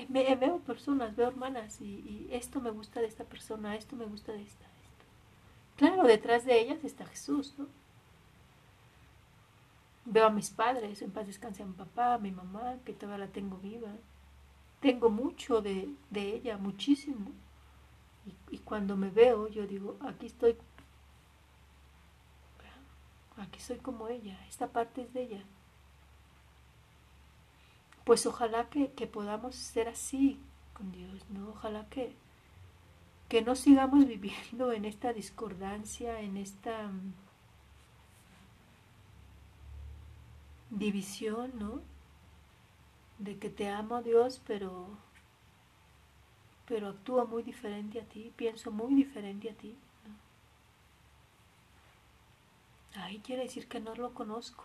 me, 0.08 0.34
veo 0.36 0.60
personas, 0.60 1.16
veo 1.16 1.28
hermanas, 1.28 1.80
y, 1.80 2.28
esto 2.30 2.60
me 2.60 2.70
gusta 2.70 3.00
de 3.00 3.06
esta 3.06 3.24
persona, 3.24 3.74
esto 3.74 3.96
me 3.96 4.06
gusta 4.06 4.32
de 4.32 4.42
esta. 4.42 4.66
Claro, 5.76 6.04
detrás 6.04 6.44
de 6.44 6.60
ellas 6.60 6.84
está 6.84 7.06
Jesús, 7.06 7.54
¿no? 7.58 7.66
Veo 10.10 10.26
a 10.26 10.30
mis 10.30 10.48
padres, 10.48 11.02
en 11.02 11.10
paz 11.10 11.26
descanse 11.26 11.62
a 11.62 11.66
mi 11.66 11.74
papá, 11.74 12.14
a 12.14 12.18
mi 12.18 12.30
mamá, 12.30 12.78
que 12.84 12.94
todavía 12.94 13.26
la 13.26 13.30
tengo 13.30 13.58
viva. 13.58 13.92
Tengo 14.80 15.10
mucho 15.10 15.60
de, 15.60 15.94
ella, 16.14 16.56
muchísimo. 16.56 17.30
Y, 18.26 18.56
y, 18.56 18.58
cuando 18.60 18.96
me 18.96 19.10
veo, 19.10 19.48
yo 19.48 19.66
digo, 19.66 19.98
aquí 20.00 20.26
estoy, 20.26 20.56
aquí 23.36 23.60
soy 23.60 23.78
como 23.78 24.08
ella, 24.08 24.38
esta 24.48 24.68
parte 24.68 25.02
es 25.02 25.12
de 25.12 25.22
ella. 25.24 25.44
Pues 28.04 28.24
ojalá 28.24 28.70
que, 28.70 28.92
que 28.92 29.06
podamos 29.06 29.56
ser 29.56 29.88
así 29.88 30.40
con 30.72 30.90
Dios, 30.90 31.28
¿no? 31.28 31.50
Ojalá 31.50 31.86
que, 31.90 32.16
que 33.28 33.42
no 33.42 33.54
sigamos 33.54 34.06
viviendo 34.14 34.72
en 34.72 34.86
esta 34.86 35.12
discordancia, 35.12 36.20
en 36.22 36.38
esta 36.38 36.90
división, 40.70 41.52
¿no? 41.58 41.80
De 43.18 43.38
que 43.38 43.50
te 43.50 43.68
amo 43.68 44.02
Dios, 44.02 44.40
pero 44.46 44.88
pero 46.66 46.88
actúa 46.88 47.24
muy 47.24 47.42
diferente 47.42 47.98
a 48.00 48.04
ti, 48.04 48.30
pienso 48.36 48.70
muy 48.70 48.94
diferente 48.94 49.50
a 49.50 49.54
ti. 49.54 49.74
Ahí 52.94 53.20
quiere 53.20 53.44
decir 53.44 53.68
que 53.68 53.80
no 53.80 53.94
lo 53.94 54.12
conozco. 54.12 54.64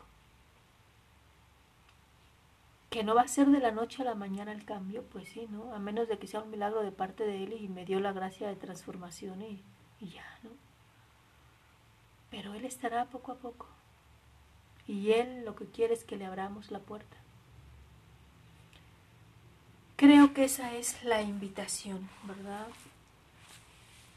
Que 2.90 3.06
no 3.06 3.16
va 3.16 3.22
a 3.22 3.28
ser 3.28 3.48
de 3.48 3.60
la 3.60 3.72
noche 3.72 4.02
a 4.02 4.06
la 4.06 4.16
mañana 4.16 4.52
el 4.52 4.66
cambio, 4.66 5.04
pues 5.04 5.30
sí, 5.30 5.48
¿no? 5.50 5.74
A 5.74 5.80
menos 5.80 6.10
de 6.10 6.20
que 6.20 6.28
sea 6.28 6.42
un 6.42 6.52
milagro 6.52 6.82
de 6.84 6.92
parte 6.92 7.24
de 7.24 7.44
Él 7.44 7.54
y 7.54 7.70
me 7.70 7.86
dio 7.86 8.02
la 8.02 8.12
gracia 8.12 8.50
de 8.50 8.56
transformación 8.58 9.42
y, 9.42 9.64
y 10.02 10.10
ya, 10.10 10.26
¿no? 10.44 10.50
Pero 12.30 12.54
Él 12.54 12.66
estará 12.66 13.06
poco 13.06 13.32
a 13.32 13.36
poco 13.36 13.68
y 14.88 15.12
Él 15.12 15.46
lo 15.46 15.56
que 15.56 15.66
quiere 15.66 15.94
es 15.94 16.04
que 16.04 16.18
le 16.18 16.26
abramos 16.26 16.72
la 16.72 16.80
puerta. 16.80 17.18
Creo 19.96 20.34
que 20.34 20.44
esa 20.44 20.74
es 20.74 21.04
la 21.04 21.22
invitación, 21.22 22.10
¿verdad? 22.24 22.68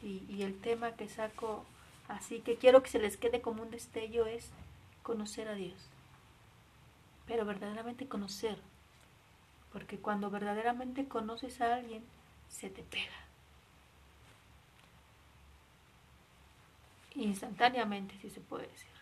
Y, 0.03 0.41
el 0.41 0.59
tema 0.59 0.91
que 0.91 1.07
saco 1.07 1.65
así, 2.07 2.39
que 2.41 2.57
quiero 2.57 2.83
que 2.83 2.89
se 2.89 2.99
les 2.99 3.17
quede 3.17 3.41
como 3.41 3.63
un 3.63 3.71
destello, 3.71 4.25
es 4.25 4.49
conocer 5.03 5.47
a 5.47 5.53
Dios. 5.53 5.77
Pero 7.25 7.45
verdaderamente 7.45 8.07
conocer. 8.07 8.59
Porque 9.71 9.97
cuando 9.97 10.29
verdaderamente 10.29 11.07
conoces 11.07 11.61
a 11.61 11.75
alguien, 11.75 12.03
se 12.49 12.69
te 12.69 12.83
pega. 12.83 13.11
Instantáneamente, 17.15 18.17
si 18.21 18.29
se 18.29 18.41
puede 18.41 18.67
decir. 18.67 18.96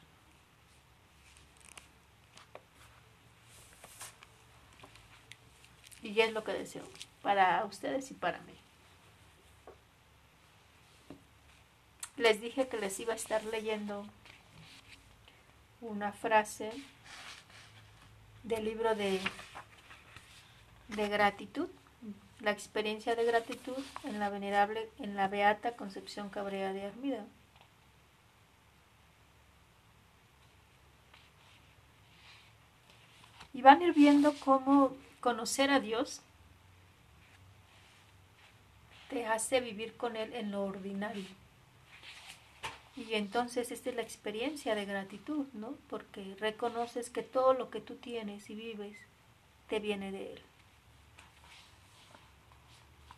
Y 6.05 6.21
es 6.21 6.31
lo 6.33 6.43
que 6.43 6.53
deseo 6.53 6.83
para 7.23 7.65
ustedes 7.65 8.11
y 8.11 8.13
para 8.13 8.37
mí. 8.41 8.53
Les 12.15 12.39
dije 12.39 12.67
que 12.67 12.77
les 12.77 12.99
iba 12.99 13.13
a 13.13 13.15
estar 13.15 13.43
leyendo 13.45 14.05
una 15.81 16.13
frase 16.13 16.71
del 18.43 18.65
libro 18.65 18.93
de, 18.93 19.19
de 20.89 21.09
gratitud, 21.09 21.69
la 22.39 22.51
experiencia 22.51 23.15
de 23.15 23.25
gratitud 23.25 23.83
en 24.03 24.19
la 24.19 24.29
venerable, 24.29 24.87
en 24.99 25.15
la 25.15 25.27
beata 25.27 25.75
Concepción 25.75 26.29
Cabrera 26.29 26.71
de 26.71 26.85
Armida. 26.85 27.25
Y 33.55 33.63
van 33.63 33.81
a 33.81 33.85
ir 33.85 33.93
viendo 33.93 34.35
cómo 34.35 34.95
conocer 35.25 35.71
a 35.71 35.79
Dios 35.79 36.21
te 39.09 39.25
hace 39.25 39.59
vivir 39.59 39.97
con 39.97 40.15
Él 40.15 40.31
en 40.35 40.51
lo 40.51 40.63
ordinario. 40.63 41.25
Y 42.95 43.15
entonces 43.15 43.71
esta 43.71 43.89
es 43.89 43.95
la 43.95 44.03
experiencia 44.03 44.75
de 44.75 44.85
gratitud, 44.85 45.47
¿no? 45.53 45.73
Porque 45.89 46.35
reconoces 46.39 47.09
que 47.09 47.23
todo 47.23 47.55
lo 47.55 47.71
que 47.71 47.81
tú 47.81 47.95
tienes 47.95 48.51
y 48.51 48.53
vives 48.53 48.99
te 49.67 49.79
viene 49.79 50.11
de 50.11 50.33
Él. 50.33 50.41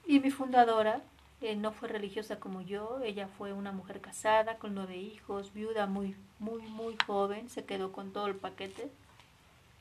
Y 0.06 0.22
mi 0.22 0.32
fundadora 0.32 1.02
eh, 1.42 1.58
no 1.58 1.74
fue 1.74 1.90
religiosa 1.90 2.40
como 2.40 2.62
yo, 2.62 3.02
ella 3.04 3.28
fue 3.38 3.52
una 3.52 3.74
mujer 3.74 4.00
casada 4.00 4.60
con 4.60 4.76
nueve 4.76 4.96
hijos, 4.96 5.54
viuda 5.54 5.88
muy, 5.88 6.16
muy, 6.40 6.62
muy 6.62 6.96
joven, 7.06 7.50
se 7.50 7.66
quedó 7.66 7.92
con 7.92 8.14
todo 8.14 8.28
el 8.28 8.36
paquete. 8.36 8.90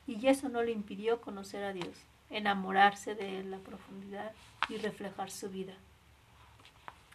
Y 0.07 0.27
eso 0.27 0.49
no 0.49 0.61
le 0.61 0.73
impidió 0.73 1.21
conocer 1.21 1.63
a 1.63 1.71
Dios, 1.71 1.95
enamorarse 2.29 3.15
de 3.15 3.39
Él 3.39 3.53
a 3.53 3.57
profundidad 3.59 4.31
y 4.69 4.77
reflejar 4.77 5.31
su 5.31 5.49
vida 5.49 5.73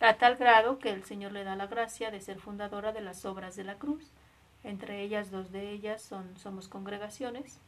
a 0.03 0.15
tal 0.15 0.37
grado 0.37 0.79
que 0.79 0.91
el 0.91 1.05
Señor 1.05 1.33
le 1.33 1.45
da 1.45 1.55
la 1.55 1.69
gracia 1.69 2.11
de 2.11 2.21
ser 2.21 2.41
fundadora 2.41 2.93
de 2.93 3.01
las 3.01 3.25
obras 3.25 3.55
de 3.55 3.65
la 3.65 3.77
cruz. 3.77 4.11
Entre 4.65 5.03
ellas, 5.03 5.31
dos 5.31 5.53
de 5.53 5.71
ellas 5.71 6.03
son 6.03 6.37
Somos 6.39 6.69
Congregaciones, 6.69 7.59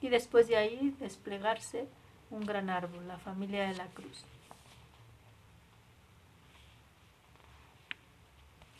y 0.00 0.08
después 0.08 0.48
de 0.48 0.56
ahí 0.56 0.94
desplegarse 0.98 1.88
un 2.30 2.44
gran 2.44 2.70
árbol, 2.70 3.06
la 3.06 3.18
familia 3.18 3.68
de 3.68 3.74
la 3.74 3.86
cruz. 3.86 4.24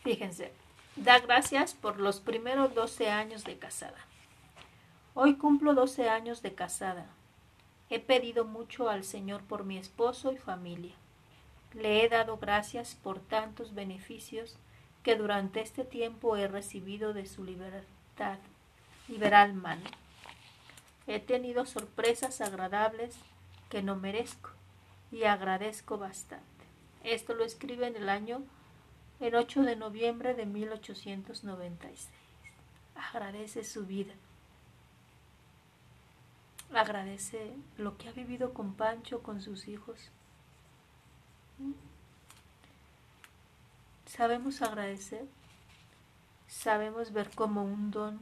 Fíjense, 0.03 0.53
da 0.97 1.21
gracias 1.21 1.75
por 1.75 1.99
los 1.99 2.21
primeros 2.21 2.75
12 2.75 3.09
años 3.09 3.45
de 3.45 3.57
casada. 3.57 3.99
Hoy 5.15 5.37
cumplo 5.37 5.75
12 5.75 6.09
años 6.09 6.43
de 6.43 6.55
casada. 6.55 7.07
He 7.95 8.01
pedido 8.01 8.45
mucho 8.45 8.89
al 8.89 9.05
Señor 9.05 9.45
por 9.45 9.63
mi 9.63 9.79
esposo 9.79 10.33
y 10.33 10.37
familia. 10.37 10.97
Le 11.75 12.05
he 12.05 12.09
dado 12.09 12.39
gracias 12.39 12.97
por 12.97 13.21
tantos 13.21 13.73
beneficios 13.73 14.57
que 15.05 15.15
durante 15.15 15.61
este 15.61 15.85
tiempo 15.85 16.37
he 16.37 16.49
recibido 16.49 17.13
de 17.13 17.27
su 17.27 17.45
libertad, 17.45 18.41
liberal 19.07 19.55
mano. 19.55 19.85
He 21.07 21.21
tenido 21.21 21.67
sorpresas 21.67 22.41
agradables 22.41 23.17
que 23.69 23.81
no 23.81 23.95
merezco 23.95 24.51
y 25.13 25.23
agradezco 25.23 25.97
bastante. 25.97 26.65
Esto 27.05 27.33
lo 27.33 27.45
escribe 27.45 27.87
en 27.87 27.95
el 27.95 28.09
año, 28.09 28.43
el 29.21 29.37
8 29.37 29.63
de 29.63 29.77
noviembre 29.77 30.35
de 30.35 30.47
1896. 30.47 32.09
Agradece 32.97 33.63
su 33.63 33.87
vida. 33.87 34.15
Agradece 36.75 37.55
lo 37.79 37.97
que 37.97 38.09
ha 38.09 38.13
vivido 38.13 38.53
con 38.53 38.75
Pancho, 38.75 39.23
con 39.23 39.41
sus 39.41 39.69
hijos, 39.69 40.11
Sabemos 44.17 44.63
agradecer, 44.63 45.27
sabemos 46.47 47.13
ver 47.13 47.31
como 47.31 47.65
un 47.65 47.91
don 47.91 48.21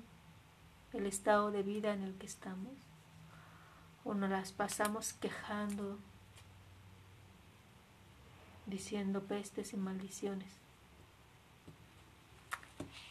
el 0.94 1.04
estado 1.04 1.50
de 1.50 1.62
vida 1.62 1.92
en 1.92 2.02
el 2.02 2.14
que 2.14 2.24
estamos, 2.24 2.72
o 4.02 4.14
nos 4.14 4.30
las 4.30 4.52
pasamos 4.52 5.12
quejando, 5.12 5.98
diciendo 8.64 9.22
pestes 9.22 9.74
y 9.74 9.76
maldiciones. 9.76 10.48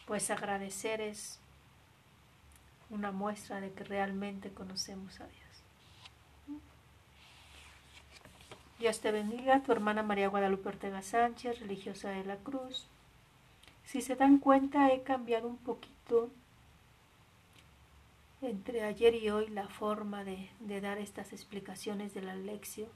Pues 0.04 0.28
agradecer 0.30 1.00
es 1.00 1.38
una 2.92 3.10
muestra 3.10 3.60
de 3.60 3.72
que 3.72 3.84
realmente 3.84 4.52
conocemos 4.52 5.20
a 5.20 5.26
Dios. 5.26 5.42
Dios 8.78 9.00
te 9.00 9.10
bendiga, 9.12 9.62
tu 9.62 9.72
hermana 9.72 10.02
María 10.02 10.28
Guadalupe 10.28 10.68
Ortega 10.68 11.02
Sánchez, 11.02 11.60
religiosa 11.60 12.10
de 12.10 12.24
la 12.24 12.36
Cruz. 12.36 12.86
Si 13.84 14.00
se 14.00 14.16
dan 14.16 14.38
cuenta, 14.38 14.92
he 14.92 15.02
cambiado 15.02 15.48
un 15.48 15.56
poquito 15.56 16.30
entre 18.40 18.82
ayer 18.82 19.14
y 19.14 19.30
hoy 19.30 19.48
la 19.48 19.68
forma 19.68 20.24
de, 20.24 20.50
dar 20.80 20.98
estas 20.98 21.32
explicaciones 21.32 22.12
de 22.14 22.22
la 22.22 22.34
lección. 22.34 22.88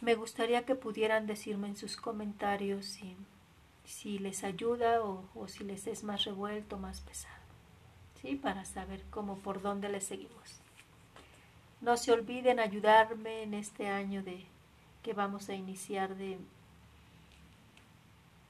Me 0.00 0.14
gustaría 0.14 0.64
que 0.64 0.74
pudieran 0.74 1.26
decirme 1.26 1.68
en 1.68 1.76
sus 1.76 1.96
comentarios 1.96 2.86
si, 2.86 3.16
si 3.84 4.18
les 4.18 4.44
ayuda 4.44 5.02
o, 5.04 5.28
o, 5.34 5.46
si 5.46 5.62
les 5.62 5.86
es 5.86 6.02
más 6.02 6.24
revuelto, 6.24 6.78
más 6.78 7.00
pesado, 7.00 7.44
¿sí? 8.22 8.36
para 8.36 8.64
saber 8.64 9.02
cómo 9.10 9.38
por 9.38 9.62
dónde 9.62 9.88
les 9.88 10.04
seguimos. 10.04 10.60
No 11.80 11.96
se 11.96 12.12
olviden 12.12 12.60
ayudarme 12.60 13.42
en 13.42 13.54
este 13.54 13.88
año 13.88 14.22
de 14.22 14.44
que 15.02 15.14
vamos 15.14 15.48
a 15.48 15.54
iniciar 15.54 16.14
de 16.16 16.38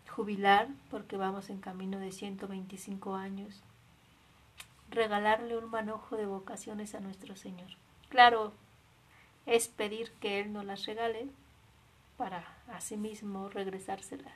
jubilar, 0.08 0.68
porque 0.90 1.16
vamos 1.16 1.48
en 1.50 1.60
camino 1.60 1.98
de 1.98 2.10
125 2.10 3.14
años. 3.14 3.62
Regalarle 4.90 5.56
un 5.56 5.70
manojo 5.70 6.16
de 6.16 6.26
vocaciones 6.26 6.96
a 6.96 7.00
nuestro 7.00 7.36
Señor. 7.36 7.68
Claro, 8.08 8.52
es 9.46 9.68
pedir 9.68 10.10
que 10.20 10.40
Él 10.40 10.52
nos 10.52 10.64
las 10.64 10.84
regale 10.86 11.28
para 12.16 12.44
asimismo 12.68 13.48
regresárselas. 13.48 14.34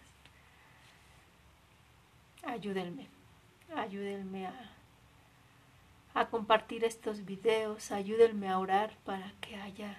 Ayúdenme, 2.44 3.08
ayúdenme 3.74 4.46
a 4.46 4.73
a 6.14 6.26
compartir 6.26 6.84
estos 6.84 7.24
videos, 7.24 7.90
ayúdenme 7.90 8.48
a 8.48 8.60
orar 8.60 8.96
para 9.04 9.32
que 9.40 9.56
haya, 9.56 9.98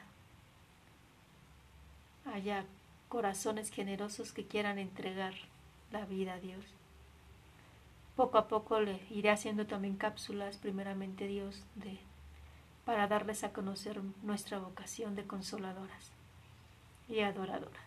haya 2.26 2.66
corazones 3.10 3.70
generosos 3.70 4.32
que 4.32 4.48
quieran 4.48 4.80
entregar 4.80 5.34
la 5.92 6.06
vida 6.06 6.36
a 6.36 6.40
Dios. 6.40 6.64
Poco 8.16 8.38
a 8.38 8.48
poco 8.48 8.80
le 8.80 9.02
iré 9.10 9.30
haciendo 9.30 9.68
también 9.68 9.98
cápsulas, 9.98 10.58
primeramente 10.58 11.28
Dios, 11.28 11.62
de, 11.76 12.00
para 12.86 13.08
darles 13.08 13.44
a 13.44 13.52
conocer 13.52 14.02
nuestra 14.24 14.58
vocación 14.58 15.16
de 15.16 15.28
consoladoras 15.28 16.12
y 17.10 17.20
adoradoras. 17.20 17.84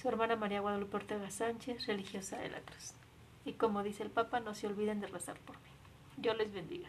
Su 0.00 0.08
hermana 0.08 0.36
María 0.36 0.60
Guadalupe 0.60 0.96
Ortega 0.96 1.28
Sánchez, 1.30 1.86
religiosa 1.86 2.38
de 2.38 2.50
la 2.50 2.60
Cruz. 2.60 2.92
Y 3.44 3.54
como 3.54 3.82
dice 3.82 4.04
el 4.04 4.10
Papa, 4.10 4.38
no 4.38 4.54
se 4.54 4.68
olviden 4.68 5.00
de 5.00 5.08
rezar 5.08 5.38
por 5.40 5.56
mí. 5.56 5.70
Dios 6.16 6.36
les 6.36 6.52
bendiga. 6.52 6.88